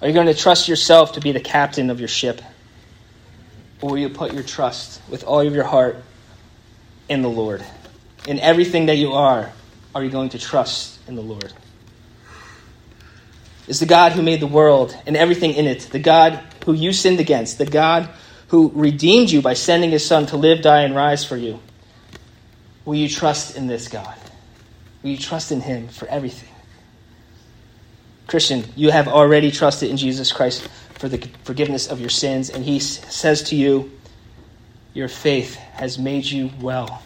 Are 0.00 0.08
you 0.08 0.14
going 0.14 0.26
to 0.26 0.34
trust 0.34 0.68
yourself 0.68 1.12
to 1.12 1.20
be 1.20 1.32
the 1.32 1.40
captain 1.40 1.88
of 1.88 2.00
your 2.00 2.08
ship? 2.08 2.42
Or 3.80 3.90
will 3.90 3.98
you 3.98 4.08
put 4.08 4.34
your 4.34 4.42
trust 4.42 5.00
with 5.08 5.24
all 5.24 5.40
of 5.40 5.54
your 5.54 5.64
heart 5.64 5.96
in 7.08 7.22
the 7.22 7.30
Lord? 7.30 7.64
In 8.26 8.38
everything 8.40 8.86
that 8.86 8.96
you 8.96 9.12
are, 9.12 9.52
are 9.94 10.04
you 10.04 10.10
going 10.10 10.30
to 10.30 10.38
trust 10.38 10.98
in 11.08 11.14
the 11.14 11.22
Lord? 11.22 11.52
Is 13.68 13.80
the 13.80 13.86
God 13.86 14.12
who 14.12 14.22
made 14.22 14.40
the 14.40 14.46
world 14.46 14.96
and 15.06 15.16
everything 15.16 15.54
in 15.54 15.66
it, 15.66 15.80
the 15.92 15.98
God 15.98 16.40
who 16.66 16.72
you 16.72 16.92
sinned 16.92 17.20
against, 17.20 17.58
the 17.58 17.66
God 17.66 18.08
who 18.52 18.70
redeemed 18.74 19.30
you 19.30 19.40
by 19.40 19.54
sending 19.54 19.90
his 19.90 20.04
Son 20.04 20.26
to 20.26 20.36
live, 20.36 20.60
die, 20.60 20.82
and 20.82 20.94
rise 20.94 21.24
for 21.24 21.38
you. 21.38 21.58
Will 22.84 22.96
you 22.96 23.08
trust 23.08 23.56
in 23.56 23.66
this 23.66 23.88
God? 23.88 24.14
Will 25.02 25.12
you 25.12 25.16
trust 25.16 25.52
in 25.52 25.62
him 25.62 25.88
for 25.88 26.06
everything? 26.08 26.50
Christian, 28.26 28.64
you 28.76 28.90
have 28.90 29.08
already 29.08 29.50
trusted 29.50 29.88
in 29.88 29.96
Jesus 29.96 30.32
Christ 30.32 30.68
for 30.98 31.08
the 31.08 31.26
forgiveness 31.44 31.86
of 31.86 31.98
your 31.98 32.10
sins, 32.10 32.50
and 32.50 32.62
he 32.62 32.78
says 32.78 33.44
to 33.44 33.56
you, 33.56 33.90
Your 34.92 35.08
faith 35.08 35.54
has 35.54 35.98
made 35.98 36.26
you 36.26 36.50
well. 36.60 37.02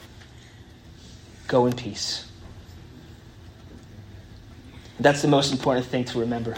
Go 1.47 1.67
in 1.67 1.75
peace. 1.75 2.29
That's 4.99 5.23
the 5.23 5.29
most 5.29 5.53
important 5.53 5.87
thing 5.87 6.07
to 6.07 6.19
remember. 6.19 6.57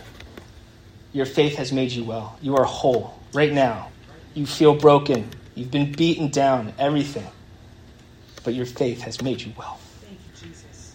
Your 1.12 1.26
faith 1.26 1.56
has 1.56 1.72
made 1.72 1.92
you 1.92 2.04
well. 2.04 2.38
You 2.40 2.56
are 2.56 2.64
whole 2.64 3.18
right 3.34 3.52
now 3.52 3.90
you 4.38 4.46
feel 4.46 4.74
broken. 4.74 5.28
You've 5.56 5.72
been 5.72 5.92
beaten 5.92 6.28
down, 6.28 6.72
everything. 6.78 7.26
But 8.44 8.54
your 8.54 8.66
faith 8.66 9.02
has 9.02 9.20
made 9.20 9.40
you 9.40 9.52
well. 9.58 9.80
Thank 10.00 10.18
you, 10.24 10.48
Jesus. 10.48 10.94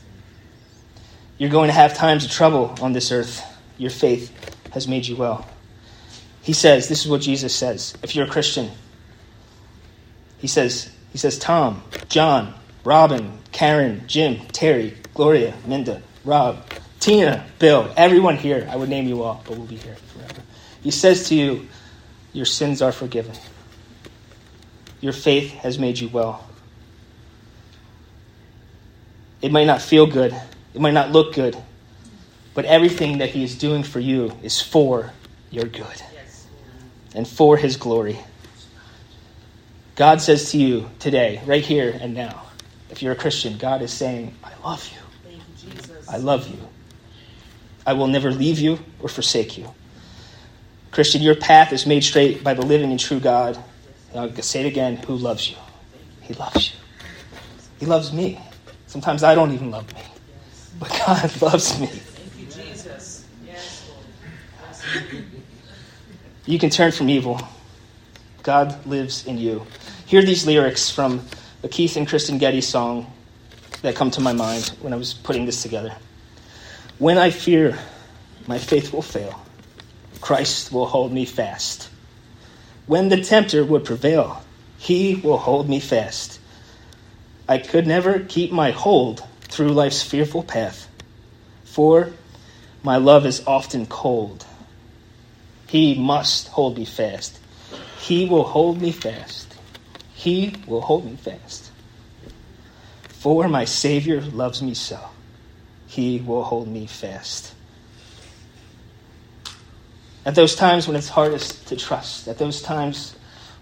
You're 1.37 1.49
going 1.49 1.67
to 1.67 1.73
have 1.73 1.93
times 1.93 2.23
of 2.23 2.31
trouble 2.31 2.75
on 2.81 2.93
this 2.93 3.11
earth. 3.11 3.43
Your 3.77 3.89
faith 3.89 4.31
has 4.71 4.87
made 4.87 5.05
you 5.05 5.17
well. 5.17 5.45
He 6.41 6.53
says, 6.53 6.87
this 6.87 7.03
is 7.03 7.11
what 7.11 7.21
Jesus 7.21 7.53
says. 7.53 7.93
If 8.01 8.15
you're 8.15 8.25
a 8.25 8.29
Christian, 8.29 8.71
he 10.37 10.47
says, 10.47 10.91
he 11.11 11.17
says, 11.17 11.37
Tom, 11.37 11.83
John, 12.07 12.53
Robin, 12.85 13.39
Karen, 13.51 14.03
Jim, 14.07 14.39
Terry, 14.47 14.95
Gloria, 15.13 15.53
Minda, 15.65 16.01
Rob, 16.23 16.65
Tina, 16.99 17.45
Bill, 17.59 17.93
everyone 17.97 18.37
here. 18.37 18.67
I 18.71 18.77
would 18.77 18.89
name 18.89 19.07
you 19.07 19.23
all, 19.23 19.43
but 19.45 19.57
we'll 19.57 19.67
be 19.67 19.75
here 19.75 19.95
forever. 20.13 20.41
He 20.81 20.91
says 20.91 21.27
to 21.29 21.35
you, 21.35 21.67
your 22.33 22.45
sins 22.45 22.81
are 22.81 22.91
forgiven. 22.91 23.35
Your 24.99 25.13
faith 25.13 25.51
has 25.51 25.77
made 25.77 25.99
you 25.99 26.09
well. 26.09 26.47
It 29.41 29.51
might 29.51 29.67
not 29.67 29.81
feel 29.81 30.07
good, 30.07 30.33
it 30.73 30.81
might 30.81 30.93
not 30.93 31.11
look 31.11 31.35
good, 31.35 31.55
but 32.53 32.65
everything 32.65 33.19
that 33.19 33.29
He 33.29 33.43
is 33.43 33.57
doing 33.57 33.83
for 33.83 33.99
you 33.99 34.35
is 34.41 34.61
for 34.61 35.11
your 35.51 35.65
good 35.65 36.01
and 37.13 37.27
for 37.27 37.57
His 37.57 37.77
glory. 37.77 38.17
God 39.95 40.21
says 40.21 40.51
to 40.51 40.57
you 40.57 40.89
today, 40.97 41.41
right 41.45 41.63
here 41.63 41.95
and 42.01 42.15
now, 42.15 42.43
if 42.89 43.03
you're 43.03 43.13
a 43.13 43.17
Christian, 43.17 43.57
God 43.57 43.81
is 43.81 43.91
saying, 43.91 44.35
I 44.43 44.51
love 44.63 44.89
you. 44.91 45.31
you 45.67 45.73
I 46.09 46.17
love 46.17 46.47
you. 46.47 46.57
I 47.85 47.93
will 47.93 48.07
never 48.07 48.31
leave 48.31 48.59
you 48.59 48.79
or 48.99 49.09
forsake 49.09 49.57
you. 49.57 49.67
Christian, 50.93 51.23
your 51.23 51.35
path 51.35 51.73
is 51.73 51.87
made 51.87 52.03
straight 52.03 52.43
by 52.43 52.53
the 52.53 52.61
living 52.61 52.91
and 52.91 52.99
true 52.99 53.19
God. 53.19 53.57
And 54.11 54.19
I'll 54.19 54.41
say 54.43 54.61
it 54.61 54.67
again 54.67 54.97
who 54.97 55.15
loves 55.15 55.49
you? 55.49 55.57
He 56.21 56.35
loves 56.35 56.71
you. 56.71 56.79
He 57.79 57.85
loves 57.87 58.13
me. 58.13 58.39
Sometimes 58.85 59.23
I 59.23 59.33
don't 59.33 59.51
even 59.53 59.71
love 59.71 59.91
me, 59.95 60.01
but 60.79 60.89
God 60.89 61.41
loves 61.41 61.79
me. 61.79 61.89
You, 66.45 66.59
can 66.59 66.69
turn 66.69 66.91
from 66.91 67.09
evil. 67.09 67.41
God 68.43 68.85
lives 68.85 69.25
in 69.25 69.39
you. 69.39 69.65
Hear 70.05 70.21
these 70.21 70.45
lyrics 70.45 70.91
from 70.91 71.25
the 71.63 71.69
Keith 71.69 71.97
and 71.97 72.07
Kristyn 72.07 72.37
Getty 72.37 72.61
song 72.61 73.11
that 73.81 73.95
come 73.95 74.11
to 74.11 74.21
my 74.21 74.33
mind 74.33 74.67
when 74.81 74.93
I 74.93 74.97
was 74.97 75.13
putting 75.13 75.45
this 75.47 75.63
together. 75.63 75.95
When 76.99 77.17
I 77.17 77.31
fear, 77.31 77.79
my 78.45 78.59
faith 78.59 78.93
will 78.93 79.01
fail. 79.01 79.43
Christ 80.23 80.71
will 80.71 80.85
hold 80.85 81.11
me 81.11 81.25
fast. 81.25 81.89
When 82.85 83.09
the 83.09 83.21
tempter 83.21 83.61
would 83.65 83.83
prevail, 83.83 84.41
he 84.77 85.15
will 85.15 85.37
hold 85.37 85.67
me 85.67 85.81
fast. 85.81 86.39
I 87.45 87.57
could 87.57 87.85
never 87.85 88.19
keep 88.19 88.49
my 88.49 88.71
hold 88.71 89.21
through 89.41 89.73
life's 89.73 90.01
fearful 90.01 90.41
path, 90.43 90.87
for 91.65 92.13
my 92.83 92.95
love 92.95 93.25
is 93.25 93.43
often 93.45 93.85
cold. 93.85 94.45
He 95.67 95.93
must 95.93 96.47
hold 96.47 96.77
me 96.77 96.85
fast. 96.85 97.37
He 97.99 98.25
will 98.25 98.45
hold 98.45 98.81
me 98.81 98.93
fast. 98.93 99.53
He 100.13 100.55
will 100.65 100.79
hold 100.79 101.03
me 101.03 101.17
fast. 101.17 101.69
For 103.09 103.49
my 103.49 103.65
Savior 103.65 104.21
loves 104.21 104.61
me 104.61 104.73
so. 104.73 105.01
He 105.85 106.21
will 106.21 106.43
hold 106.45 106.69
me 106.69 106.85
fast. 106.87 107.53
At 110.25 110.35
those 110.35 110.55
times 110.55 110.87
when 110.87 110.95
it's 110.95 111.09
hardest 111.09 111.67
to 111.67 111.75
trust, 111.75 112.27
at 112.27 112.37
those 112.37 112.61
times 112.61 113.15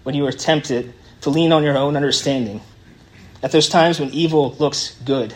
when 0.04 0.14
you 0.14 0.26
are 0.26 0.32
tempted 0.32 0.94
to 1.22 1.30
lean 1.30 1.52
on 1.52 1.62
your 1.62 1.76
own 1.76 1.96
understanding, 1.96 2.60
at 3.42 3.50
those 3.50 3.68
times 3.68 3.98
when 3.98 4.10
evil 4.10 4.54
looks 4.58 4.96
good, 5.04 5.34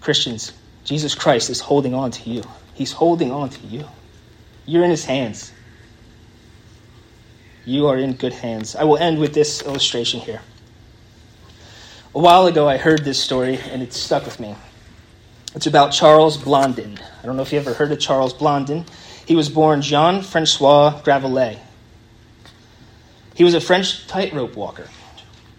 Christians, 0.00 0.52
Jesus 0.84 1.14
Christ 1.14 1.50
is 1.50 1.60
holding 1.60 1.94
on 1.94 2.10
to 2.10 2.30
you. 2.30 2.42
He's 2.74 2.92
holding 2.92 3.30
on 3.32 3.50
to 3.50 3.66
you. 3.66 3.86
You're 4.66 4.84
in 4.84 4.90
his 4.90 5.04
hands. 5.04 5.52
You 7.64 7.88
are 7.88 7.96
in 7.96 8.14
good 8.14 8.32
hands. 8.32 8.76
I 8.76 8.84
will 8.84 8.96
end 8.96 9.18
with 9.18 9.34
this 9.34 9.62
illustration 9.62 10.20
here. 10.20 10.40
A 12.14 12.18
while 12.18 12.46
ago, 12.46 12.68
I 12.68 12.76
heard 12.76 13.04
this 13.04 13.22
story 13.22 13.58
and 13.58 13.82
it 13.82 13.92
stuck 13.92 14.24
with 14.24 14.40
me. 14.40 14.54
It's 15.54 15.66
about 15.66 15.92
Charles 15.92 16.36
Blondin. 16.36 16.98
I 17.22 17.26
don't 17.26 17.36
know 17.36 17.42
if 17.42 17.52
you 17.52 17.58
ever 17.58 17.74
heard 17.74 17.90
of 17.90 17.98
Charles 17.98 18.32
Blondin. 18.32 18.84
He 19.26 19.34
was 19.34 19.48
born 19.48 19.82
Jean 19.82 20.22
Francois 20.22 21.00
Gravelet. 21.02 21.58
He 23.34 23.42
was 23.42 23.54
a 23.54 23.60
French 23.60 24.06
tightrope 24.06 24.54
walker. 24.54 24.88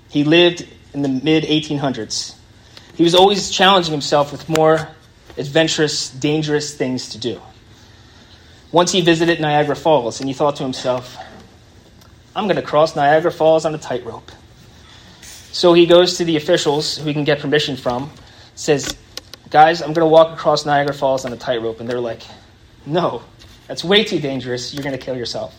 He 0.10 0.24
lived 0.24 0.66
in 0.94 1.02
the 1.02 1.10
mid 1.10 1.44
1800s. 1.44 2.36
He 2.96 3.04
was 3.04 3.16
always 3.16 3.50
challenging 3.50 3.92
himself 3.92 4.32
with 4.32 4.48
more 4.48 4.90
adventurous, 5.38 6.10
dangerous 6.10 6.74
things 6.74 7.10
to 7.10 7.18
do. 7.18 7.42
Once 8.72 8.92
he 8.94 9.02
visited 9.02 9.42
Niagara 9.42 9.76
Falls 9.76 10.22
and 10.22 10.30
he 10.30 10.34
thought 10.34 10.56
to 10.58 10.64
himself, 10.64 11.18
I'm 12.34 12.46
going 12.46 12.56
to 12.56 12.62
cross 12.62 12.96
Niagara 12.96 13.32
Falls 13.32 13.66
on 13.66 13.76
a 13.76 13.78
tightrope. 13.78 14.32
So 15.52 15.74
he 15.74 15.86
goes 15.86 16.18
to 16.18 16.24
the 16.24 16.38
officials 16.38 16.98
who 16.98 17.06
he 17.06 17.14
can 17.14 17.26
get 17.26 17.40
permission 17.40 17.76
from, 17.76 18.10
says, 18.56 18.96
Guys, 19.52 19.82
I'm 19.82 19.92
going 19.92 20.06
to 20.06 20.12
walk 20.12 20.34
across 20.34 20.66
Niagara 20.66 20.94
Falls 20.94 21.26
on 21.26 21.34
a 21.34 21.38
tightrope. 21.38 21.82
And 21.82 21.90
they're 21.90 22.00
like, 22.00 22.22
No, 22.86 23.22
that's 23.68 23.84
way 23.84 24.06
too 24.06 24.20
dangerous. 24.20 24.74
You're 24.74 24.84
going 24.84 24.98
to 24.98 25.04
kill 25.04 25.16
yourself. 25.16 25.54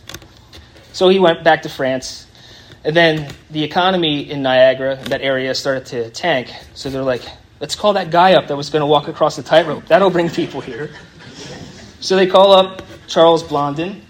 So 0.92 1.10
he 1.10 1.18
went 1.18 1.44
back 1.44 1.62
to 1.62 1.68
France. 1.68 2.26
And 2.84 2.96
then 2.96 3.32
the 3.50 3.62
economy 3.62 4.30
in 4.30 4.42
Niagara, 4.42 4.96
that 5.04 5.20
area, 5.20 5.54
started 5.54 5.86
to 5.86 6.10
tank. 6.10 6.50
So 6.74 6.88
they're 6.88 7.02
like, 7.02 7.22
let's 7.60 7.76
call 7.76 7.92
that 7.92 8.10
guy 8.10 8.32
up 8.32 8.48
that 8.48 8.56
was 8.56 8.70
going 8.70 8.80
to 8.80 8.86
walk 8.86 9.08
across 9.08 9.36
the 9.36 9.42
tightrope. 9.42 9.86
That'll 9.86 10.10
bring 10.10 10.30
people 10.30 10.60
here. 10.60 10.90
So 12.00 12.16
they 12.16 12.26
call 12.26 12.52
up 12.52 12.82
Charles 13.06 13.42
Blondin, 13.42 14.02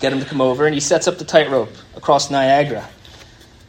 get 0.00 0.12
him 0.12 0.20
to 0.20 0.26
come 0.26 0.40
over, 0.40 0.66
and 0.66 0.74
he 0.74 0.80
sets 0.80 1.08
up 1.08 1.18
the 1.18 1.24
tightrope 1.24 1.72
across 1.96 2.30
Niagara. 2.30 2.88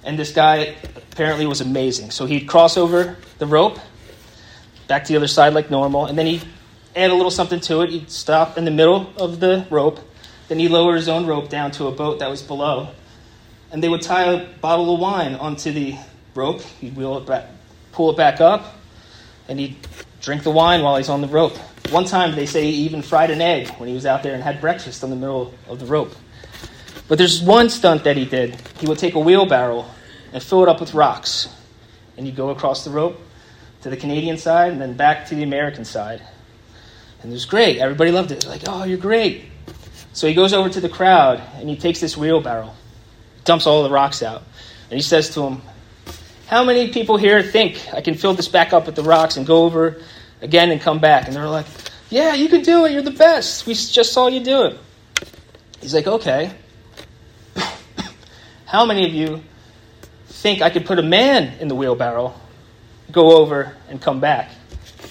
And 0.04 0.20
this 0.20 0.32
guy 0.32 0.76
apparently 0.96 1.48
was 1.48 1.62
amazing. 1.62 2.12
So 2.12 2.26
he'd 2.28 2.48
cross 2.48 2.78
over 2.78 3.18
the 3.40 3.48
rope, 3.48 3.80
back 4.88 5.04
to 5.06 5.14
the 5.14 5.18
other 5.18 5.28
side 5.28 5.54
like 5.54 5.70
normal, 5.70 6.06
and 6.06 6.18
then 6.18 6.26
he'd 6.26 6.44
add 6.96 7.12
a 7.12 7.14
little 7.14 7.32
something 7.32 7.60
to 7.62 7.82
it. 7.82 7.90
He'd 7.90 8.10
stop 8.10 8.58
in 8.58 8.66
the 8.66 8.72
middle 8.72 9.12
of 9.18 9.40
the 9.40 9.66
rope, 9.70 10.00
then 10.48 10.60
he'd 10.60 10.72
lower 10.72 10.96
his 10.96 11.08
own 11.08 11.26
rope 11.26 11.50
down 11.50 11.72
to 11.72 11.88
a 11.88 11.92
boat 11.92 12.20
that 12.20 12.30
was 12.30 12.42
below. 12.42 12.90
And 13.72 13.84
they 13.84 13.90
would 13.90 14.02
tie 14.02 14.32
a 14.32 14.48
bottle 14.48 14.94
of 14.94 15.00
wine 15.00 15.36
onto 15.36 15.72
the 15.72 15.96
rope. 16.34 16.62
He'd 16.62 16.96
wheel 16.96 17.18
it 17.18 17.26
back, 17.26 17.48
pull 17.92 18.10
it 18.12 18.18
back 18.18 18.40
up, 18.40 18.76
and 19.48 19.60
he'd 19.60 19.76
drink 20.22 20.44
the 20.44 20.52
wine 20.52 20.82
while 20.82 20.96
he's 20.96 21.10
on 21.10 21.22
the 21.22 21.28
rope. 21.28 21.58
One 21.90 22.06
time, 22.06 22.36
they 22.36 22.46
say 22.46 22.64
he 22.64 22.86
even 22.86 23.02
fried 23.02 23.30
an 23.30 23.42
egg 23.42 23.70
when 23.78 23.88
he 23.88 23.96
was 23.96 24.06
out 24.06 24.24
there 24.24 24.34
and 24.34 24.44
had 24.44 24.60
breakfast 24.60 25.04
on 25.04 25.10
the 25.10 25.16
middle 25.16 25.54
of 25.68 25.80
the 25.80 25.86
rope. 25.86 26.16
But 27.08 27.18
there's 27.18 27.42
one 27.42 27.70
stunt 27.70 28.04
that 28.04 28.18
he 28.18 28.26
did. 28.26 28.58
He 28.80 28.88
would 28.88 29.00
take 29.00 29.16
a 29.16 29.20
wheelbarrow 29.20 29.86
and 30.34 30.44
fill 30.44 30.64
it 30.64 30.70
up 30.70 30.82
with 30.82 30.94
rocks. 30.94 31.48
And 32.18 32.26
he'd 32.26 32.36
go 32.36 32.50
across 32.50 32.84
the 32.84 32.90
rope 32.90 33.22
to 33.88 33.96
the 33.96 33.98
Canadian 33.98 34.38
side 34.38 34.74
and 34.74 34.82
then 34.82 34.94
back 34.94 35.28
to 35.28 35.36
the 35.36 35.44
American 35.44 35.86
side. 35.86 36.22
And 37.22 37.32
it 37.32 37.34
was 37.34 37.46
great. 37.46 37.78
Everybody 37.78 38.12
loved 38.12 38.32
it. 38.32 38.46
Like, 38.46 38.64
oh, 38.68 38.84
you're 38.84 38.98
great. 38.98 39.46
So 40.12 40.28
he 40.28 40.34
goes 40.34 40.52
over 40.52 40.68
to 40.68 40.82
the 40.82 40.90
crowd 40.90 41.42
and 41.56 41.70
he 41.70 41.78
takes 41.78 42.02
this 42.02 42.18
wheelbarrow, 42.18 42.74
dumps 43.46 43.66
all 43.66 43.84
the 43.84 43.90
rocks 43.90 44.22
out, 44.22 44.44
and 44.90 44.98
he 44.98 45.02
says 45.02 45.30
to 45.32 45.42
them, 45.42 45.62
How 46.48 46.66
many 46.66 46.92
people 46.92 47.16
here 47.16 47.42
think 47.42 47.82
I 47.94 48.02
can 48.02 48.16
fill 48.16 48.34
this 48.34 48.50
back 48.50 48.74
up 48.74 48.88
with 48.88 48.96
the 48.96 49.04
rocks 49.04 49.38
and 49.38 49.48
go 49.48 49.64
over 49.64 50.02
again 50.42 50.70
and 50.70 50.82
come 50.82 51.00
back? 51.00 51.28
And 51.28 51.36
they're 51.36 51.48
like, 51.48 51.68
Yeah, 52.10 52.34
you 52.34 52.50
can 52.50 52.64
do 52.64 52.86
it. 52.86 52.92
You're 52.92 53.02
the 53.02 53.12
best. 53.12 53.66
We 53.66 53.74
just 53.74 54.12
saw 54.12 54.28
you 54.28 54.42
do 54.42 54.64
it. 54.66 54.80
He's 55.80 55.94
like, 55.94 56.08
Okay. 56.08 56.52
How 58.66 58.86
many 58.86 59.08
of 59.08 59.14
you 59.14 59.44
think 60.28 60.62
I 60.62 60.70
could 60.70 60.86
put 60.86 61.00
a 61.00 61.04
man 61.04 61.58
in 61.60 61.70
the 61.70 61.76
wheelbarrow, 61.76 62.34
go 63.12 63.38
over, 63.38 63.76
and 63.90 64.02
come 64.02 64.20
back? 64.20 64.52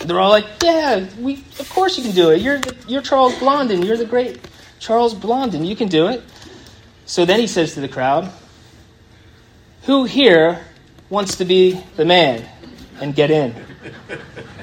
They're 0.04 0.20
all 0.20 0.30
like, 0.30 0.46
Yeah, 0.62 1.06
we, 1.18 1.44
of 1.58 1.68
course 1.70 1.96
you 1.96 2.04
can 2.04 2.12
do 2.12 2.30
it. 2.30 2.40
You're, 2.40 2.58
the, 2.58 2.76
you're 2.86 3.02
Charles 3.02 3.38
Blondin. 3.38 3.82
You're 3.82 3.96
the 3.96 4.04
great 4.04 4.40
Charles 4.78 5.14
Blondin. 5.14 5.64
You 5.64 5.76
can 5.76 5.88
do 5.88 6.08
it. 6.08 6.22
So 7.06 7.24
then 7.24 7.40
he 7.40 7.46
says 7.46 7.74
to 7.74 7.80
the 7.80 7.88
crowd, 7.88 8.30
Who 9.82 10.04
here 10.04 10.64
wants 11.08 11.36
to 11.36 11.44
be 11.44 11.80
the 11.96 12.04
man 12.04 12.44
and 13.00 13.14
get 13.14 13.30
in? 13.30 13.54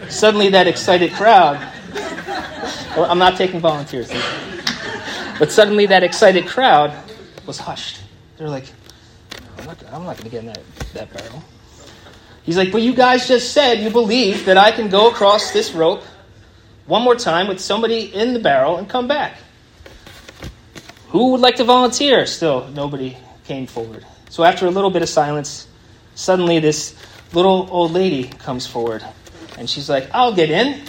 Suddenly, 0.10 0.50
that 0.50 0.68
excited 0.68 1.14
crowd, 1.14 1.58
well, 2.96 3.06
I'm 3.06 3.18
not 3.18 3.38
taking 3.38 3.60
volunteers, 3.60 4.12
but 5.40 5.52
suddenly 5.52 5.86
that 5.88 6.04
excited 6.04 6.46
crowd 6.46 6.94
was 7.46 7.58
hushed. 7.58 8.02
They're 8.38 8.50
like, 8.50 8.66
I'm 9.58 9.66
not, 9.66 9.82
not 9.82 10.04
going 10.04 10.18
to 10.18 10.30
get 10.30 10.40
in 10.42 10.48
that, 10.48 10.62
that 10.94 11.14
barrel. 11.14 11.44
He's 12.44 12.58
like, 12.58 12.72
But 12.72 12.82
you 12.82 12.94
guys 12.94 13.28
just 13.28 13.54
said 13.54 13.80
you 13.80 13.90
believe 13.90 14.46
that 14.46 14.58
I 14.58 14.72
can 14.72 14.90
go 14.90 15.10
across 15.10 15.52
this 15.52 15.72
rope 15.72 16.04
one 16.86 17.02
more 17.02 17.16
time 17.16 17.48
with 17.48 17.60
somebody 17.60 18.14
in 18.14 18.34
the 18.34 18.40
barrel 18.40 18.78
and 18.78 18.88
come 18.88 19.08
back. 19.08 19.38
Who 21.10 21.32
would 21.32 21.42
like 21.42 21.56
to 21.58 21.64
volunteer? 21.64 22.26
Still, 22.26 22.68
nobody 22.70 23.18
came 23.46 23.68
forward. 23.68 24.06
So 24.30 24.44
after 24.44 24.66
a 24.66 24.72
little 24.72 24.90
bit 24.90 25.02
of 25.02 25.10
silence, 25.10 25.68
suddenly 26.16 26.60
this 26.60 26.96
little 27.34 27.68
old 27.72 27.92
lady 27.92 28.24
comes 28.24 28.68
forward. 28.68 29.04
And 29.58 29.70
she's 29.70 29.90
like, 29.90 30.10
I'll 30.14 30.34
get 30.34 30.50
in. 30.50 30.84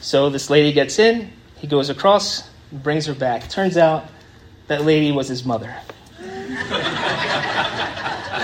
So 0.00 0.30
this 0.30 0.50
lady 0.50 0.72
gets 0.72 0.98
in. 0.98 1.30
He 1.56 1.66
goes 1.66 1.90
across, 1.90 2.48
brings 2.72 3.06
her 3.06 3.14
back. 3.14 3.48
Turns 3.48 3.76
out 3.76 4.06
that 4.66 4.84
lady 4.84 5.12
was 5.12 5.28
his 5.28 5.44
mother. 5.44 5.74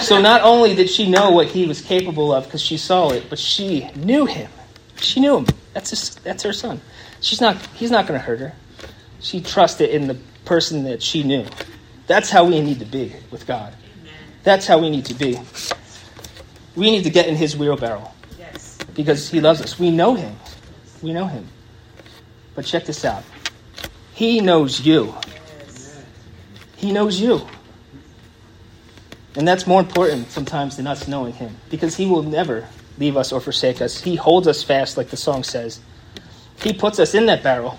So 0.00 0.20
not 0.20 0.42
only 0.42 0.74
did 0.74 0.88
she 0.88 1.08
know 1.08 1.30
what 1.30 1.48
he 1.48 1.66
was 1.66 1.80
capable 1.80 2.32
of 2.32 2.44
because 2.44 2.62
she 2.62 2.76
saw 2.76 3.10
it, 3.10 3.26
but 3.28 3.38
she 3.38 3.88
knew 3.96 4.26
him. 4.26 4.50
She 4.96 5.20
knew 5.20 5.38
him. 5.38 5.46
That's, 5.72 5.90
his, 5.90 6.14
that's 6.16 6.42
her 6.42 6.52
son. 6.52 6.80
She's 7.20 7.40
not, 7.40 7.56
he's 7.74 7.90
not 7.90 8.06
going 8.06 8.18
to 8.18 8.24
hurt 8.24 8.40
her. 8.40 8.54
She 9.20 9.40
trusted 9.40 9.90
in 9.90 10.08
the 10.08 10.16
person 10.44 10.84
that 10.84 11.02
she 11.02 11.22
knew. 11.22 11.46
That's 12.06 12.30
how 12.30 12.44
we 12.44 12.60
need 12.60 12.80
to 12.80 12.84
be 12.84 13.14
with 13.30 13.46
God. 13.46 13.74
That's 14.42 14.66
how 14.66 14.78
we 14.78 14.90
need 14.90 15.04
to 15.06 15.14
be. 15.14 15.38
We 16.74 16.90
need 16.90 17.04
to 17.04 17.10
get 17.10 17.26
in 17.28 17.36
his 17.36 17.56
wheelbarrow 17.56 18.10
because 18.94 19.28
he 19.28 19.40
loves 19.40 19.60
us. 19.60 19.78
We 19.78 19.90
know 19.90 20.14
him. 20.14 20.34
We 21.02 21.12
know 21.12 21.26
him. 21.26 21.46
But 22.54 22.64
check 22.64 22.84
this 22.84 23.04
out 23.04 23.22
he 24.20 24.38
knows 24.42 24.84
you. 24.84 25.14
He 26.76 26.92
knows 26.92 27.18
you. 27.18 27.40
And 29.36 29.46
that's 29.46 29.66
more 29.66 29.80
important 29.80 30.30
sometimes 30.30 30.76
than 30.76 30.86
us 30.86 31.06
knowing 31.06 31.32
him 31.32 31.56
because 31.70 31.96
he 31.96 32.06
will 32.06 32.22
never 32.22 32.66
leave 32.98 33.16
us 33.16 33.32
or 33.32 33.40
forsake 33.40 33.80
us. 33.80 34.00
He 34.00 34.16
holds 34.16 34.48
us 34.48 34.62
fast, 34.62 34.96
like 34.96 35.08
the 35.08 35.16
song 35.16 35.44
says. 35.44 35.80
He 36.62 36.72
puts 36.72 36.98
us 36.98 37.14
in 37.14 37.26
that 37.26 37.42
barrel. 37.42 37.78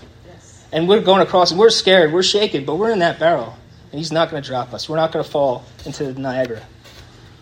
And 0.71 0.87
we're 0.87 1.01
going 1.01 1.21
across 1.21 1.51
and 1.51 1.59
we're 1.59 1.69
scared, 1.69 2.13
we're 2.13 2.23
shaken, 2.23 2.63
but 2.63 2.75
we're 2.75 2.91
in 2.91 2.99
that 2.99 3.19
barrel. 3.19 3.55
And 3.91 3.99
he's 3.99 4.11
not 4.11 4.31
going 4.31 4.41
to 4.41 4.47
drop 4.47 4.73
us. 4.73 4.87
We're 4.87 4.95
not 4.95 5.11
going 5.11 5.25
to 5.25 5.29
fall 5.29 5.65
into 5.85 6.13
the 6.13 6.19
Niagara. 6.19 6.61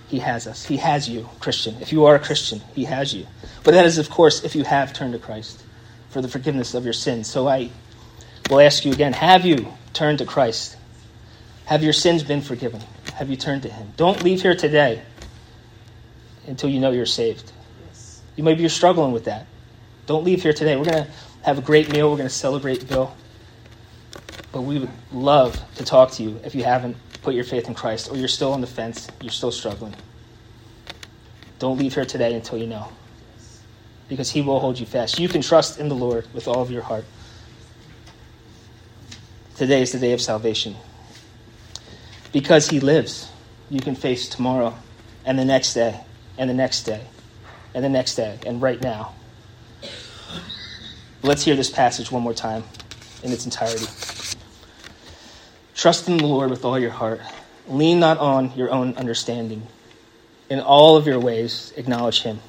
He 0.09 0.17
has 0.19 0.47
us. 0.47 0.65
He 0.65 0.77
has 0.77 1.07
you, 1.07 1.29
Christian. 1.39 1.75
If 1.81 1.91
you 1.91 2.05
are 2.05 2.15
a 2.15 2.19
Christian, 2.19 2.61
He 2.73 2.85
has 2.85 3.13
you. 3.13 3.27
But 3.63 3.75
that 3.75 3.85
is, 3.85 3.99
of 3.99 4.09
course, 4.09 4.43
if 4.43 4.55
you 4.55 4.63
have 4.63 4.91
turned 4.91 5.13
to 5.13 5.19
Christ 5.19 5.63
for 6.09 6.21
the 6.21 6.27
forgiveness 6.27 6.73
of 6.73 6.83
your 6.83 6.93
sins. 6.93 7.29
So 7.29 7.47
I 7.47 7.69
will 8.49 8.59
ask 8.59 8.85
you 8.85 8.91
again 8.91 9.13
have 9.13 9.45
you 9.45 9.71
turned 9.93 10.17
to 10.17 10.25
Christ? 10.25 10.75
Have 11.65 11.83
your 11.83 11.93
sins 11.93 12.23
been 12.23 12.41
forgiven? 12.41 12.81
Have 13.19 13.29
you 13.29 13.35
turned 13.35 13.63
to 13.63 13.69
Him? 13.69 13.91
Don't 13.97 14.23
leave 14.23 14.41
here 14.41 14.55
today 14.55 15.01
until 16.47 16.69
you 16.69 16.79
know 16.79 16.91
you're 16.91 17.05
saved. 17.05 17.51
You 18.37 18.45
maybe 18.45 18.61
you're 18.61 18.69
struggling 18.69 19.11
with 19.11 19.25
that. 19.25 19.45
Don't 20.05 20.23
leave 20.23 20.41
here 20.41 20.53
today. 20.53 20.77
We're 20.77 20.85
going 20.85 21.03
to 21.03 21.11
have 21.41 21.57
a 21.57 21.61
great 21.61 21.91
meal. 21.91 22.09
We're 22.09 22.15
going 22.15 22.29
to 22.29 22.33
celebrate 22.33 22.87
Bill. 22.87 23.13
But 24.53 24.61
we 24.61 24.79
would 24.79 24.89
love 25.11 25.61
to 25.75 25.83
talk 25.83 26.11
to 26.11 26.23
you 26.23 26.39
if 26.45 26.55
you 26.55 26.63
haven't 26.63 26.95
put 27.21 27.35
your 27.35 27.43
faith 27.43 27.67
in 27.67 27.73
Christ 27.73 28.09
or 28.09 28.15
you're 28.15 28.29
still 28.29 28.53
on 28.53 28.61
the 28.61 28.67
fence, 28.67 29.09
you're 29.19 29.33
still 29.33 29.51
struggling. 29.51 29.95
Don't 31.59 31.77
leave 31.77 31.95
here 31.95 32.05
today 32.05 32.33
until 32.33 32.57
you 32.57 32.67
know. 32.67 32.87
Because 34.07 34.31
he 34.31 34.41
will 34.41 34.61
hold 34.61 34.79
you 34.79 34.85
fast. 34.85 35.19
You 35.19 35.27
can 35.27 35.41
trust 35.41 35.77
in 35.77 35.89
the 35.89 35.95
Lord 35.95 36.25
with 36.33 36.47
all 36.47 36.61
of 36.61 36.71
your 36.71 36.83
heart. 36.83 37.03
Today 39.57 39.81
is 39.81 39.91
the 39.91 39.99
day 39.99 40.13
of 40.13 40.21
salvation. 40.21 40.77
Because 42.31 42.69
he 42.69 42.79
lives, 42.79 43.29
you 43.69 43.79
can 43.79 43.95
face 43.95 44.29
tomorrow 44.29 44.75
and 45.25 45.37
the 45.37 45.45
next 45.45 45.73
day 45.73 45.99
and 46.37 46.49
the 46.49 46.53
next 46.53 46.83
day 46.83 47.01
and 47.73 47.83
the 47.83 47.89
next 47.89 48.15
day 48.15 48.39
and 48.45 48.61
right 48.61 48.81
now. 48.81 49.13
Let's 51.21 51.43
hear 51.43 51.55
this 51.55 51.69
passage 51.69 52.11
one 52.11 52.23
more 52.23 52.33
time 52.33 52.63
in 53.23 53.31
its 53.31 53.45
entirety. 53.45 53.87
Trust 55.75 56.07
in 56.07 56.17
the 56.17 56.25
Lord 56.25 56.49
with 56.49 56.65
all 56.65 56.79
your 56.79 56.91
heart. 56.91 57.21
Lean 57.67 57.99
not 57.99 58.17
on 58.17 58.53
your 58.55 58.71
own 58.71 58.95
understanding. 58.95 59.67
In 60.49 60.59
all 60.59 60.97
of 60.97 61.07
your 61.07 61.19
ways, 61.19 61.73
acknowledge 61.77 62.21
him. 62.21 62.39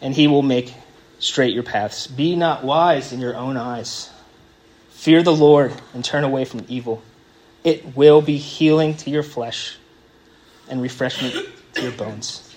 And 0.00 0.14
he 0.14 0.26
will 0.26 0.42
make 0.42 0.74
straight 1.18 1.54
your 1.54 1.62
paths. 1.62 2.06
Be 2.06 2.36
not 2.36 2.64
wise 2.64 3.12
in 3.12 3.20
your 3.20 3.36
own 3.36 3.56
eyes. 3.56 4.10
Fear 4.90 5.22
the 5.22 5.34
Lord 5.34 5.72
and 5.94 6.04
turn 6.04 6.24
away 6.24 6.44
from 6.44 6.64
evil. 6.68 7.02
It 7.66 7.96
will 7.96 8.22
be 8.22 8.36
healing 8.36 8.96
to 8.98 9.10
your 9.10 9.24
flesh 9.24 9.76
and 10.68 10.80
refreshment 10.80 11.34
to 11.74 11.82
your 11.82 11.90
bones. 11.90 12.54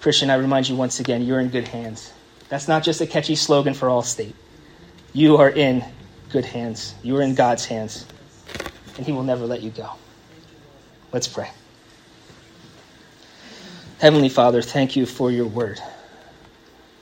Christian, 0.00 0.30
I 0.30 0.34
remind 0.34 0.68
you 0.68 0.74
once 0.74 0.98
again, 0.98 1.22
you're 1.22 1.38
in 1.38 1.48
good 1.48 1.68
hands. 1.68 2.12
That's 2.48 2.66
not 2.66 2.82
just 2.82 3.00
a 3.00 3.06
catchy 3.06 3.36
slogan 3.36 3.74
for 3.74 3.86
Allstate. 3.86 4.32
You 5.12 5.36
are 5.36 5.48
in 5.48 5.84
good 6.30 6.44
hands. 6.44 6.92
You 7.04 7.16
are 7.18 7.22
in 7.22 7.36
God's 7.36 7.66
hands, 7.66 8.04
and 8.96 9.06
He 9.06 9.12
will 9.12 9.22
never 9.22 9.46
let 9.46 9.62
you 9.62 9.70
go. 9.70 9.90
Let's 11.12 11.28
pray. 11.28 11.48
Heavenly 14.00 14.28
Father, 14.28 14.60
thank 14.60 14.96
you 14.96 15.06
for 15.06 15.30
your 15.30 15.46
word. 15.46 15.80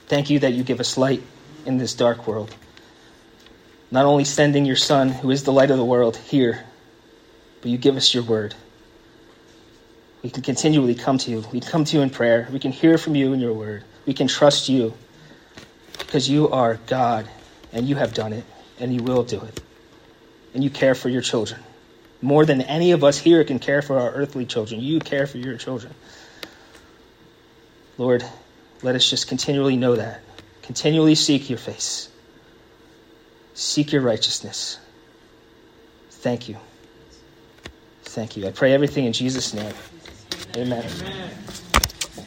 Thank 0.05 0.29
you 0.29 0.37
that 0.39 0.53
you 0.53 0.63
give 0.63 0.79
us 0.79 0.95
light 0.95 1.23
in 1.65 1.79
this 1.79 1.95
dark 1.95 2.27
world. 2.27 2.53
Not 3.89 4.05
only 4.05 4.25
sending 4.25 4.65
your 4.65 4.75
Son, 4.75 5.09
who 5.09 5.31
is 5.31 5.43
the 5.43 5.53
light 5.53 5.71
of 5.71 5.77
the 5.77 5.85
world, 5.85 6.17
here, 6.17 6.65
but 7.61 7.71
you 7.71 7.77
give 7.77 7.95
us 7.95 8.13
your 8.13 8.23
word. 8.23 8.55
We 10.23 10.29
can 10.29 10.43
continually 10.43 10.95
come 10.95 11.17
to 11.19 11.31
you. 11.31 11.43
We 11.51 11.61
come 11.61 11.85
to 11.85 11.97
you 11.97 12.01
in 12.01 12.09
prayer. 12.09 12.47
We 12.51 12.59
can 12.59 12.71
hear 12.71 12.97
from 12.97 13.15
you 13.15 13.33
in 13.33 13.39
your 13.39 13.53
word. 13.53 13.83
We 14.05 14.13
can 14.13 14.27
trust 14.27 14.67
you 14.67 14.93
because 15.99 16.29
you 16.29 16.49
are 16.49 16.79
God 16.87 17.27
and 17.71 17.87
you 17.87 17.95
have 17.95 18.13
done 18.13 18.33
it 18.33 18.43
and 18.79 18.93
you 18.93 19.03
will 19.03 19.23
do 19.23 19.39
it. 19.39 19.61
And 20.53 20.63
you 20.63 20.69
care 20.69 20.95
for 20.95 21.09
your 21.09 21.21
children. 21.21 21.61
More 22.21 22.45
than 22.45 22.61
any 22.61 22.91
of 22.91 23.03
us 23.03 23.17
here 23.17 23.43
can 23.43 23.59
care 23.59 23.81
for 23.81 23.99
our 23.99 24.11
earthly 24.11 24.45
children. 24.45 24.81
You 24.81 24.99
care 24.99 25.27
for 25.27 25.37
your 25.37 25.57
children. 25.57 25.93
Lord, 27.97 28.23
let 28.81 28.95
us 28.95 29.09
just 29.09 29.27
continually 29.27 29.75
know 29.75 29.95
that. 29.95 30.21
Continually 30.63 31.15
seek 31.15 31.49
your 31.49 31.59
face. 31.59 32.09
Seek 33.53 33.91
your 33.91 34.01
righteousness. 34.01 34.79
Thank 36.09 36.49
you. 36.49 36.57
Thank 38.17 38.35
you. 38.35 38.47
I 38.47 38.51
pray 38.51 38.73
everything 38.73 39.05
in 39.05 39.13
Jesus' 39.13 39.53
name. 39.53 39.71
Amen. 40.55 40.83
Amen. 40.83 41.66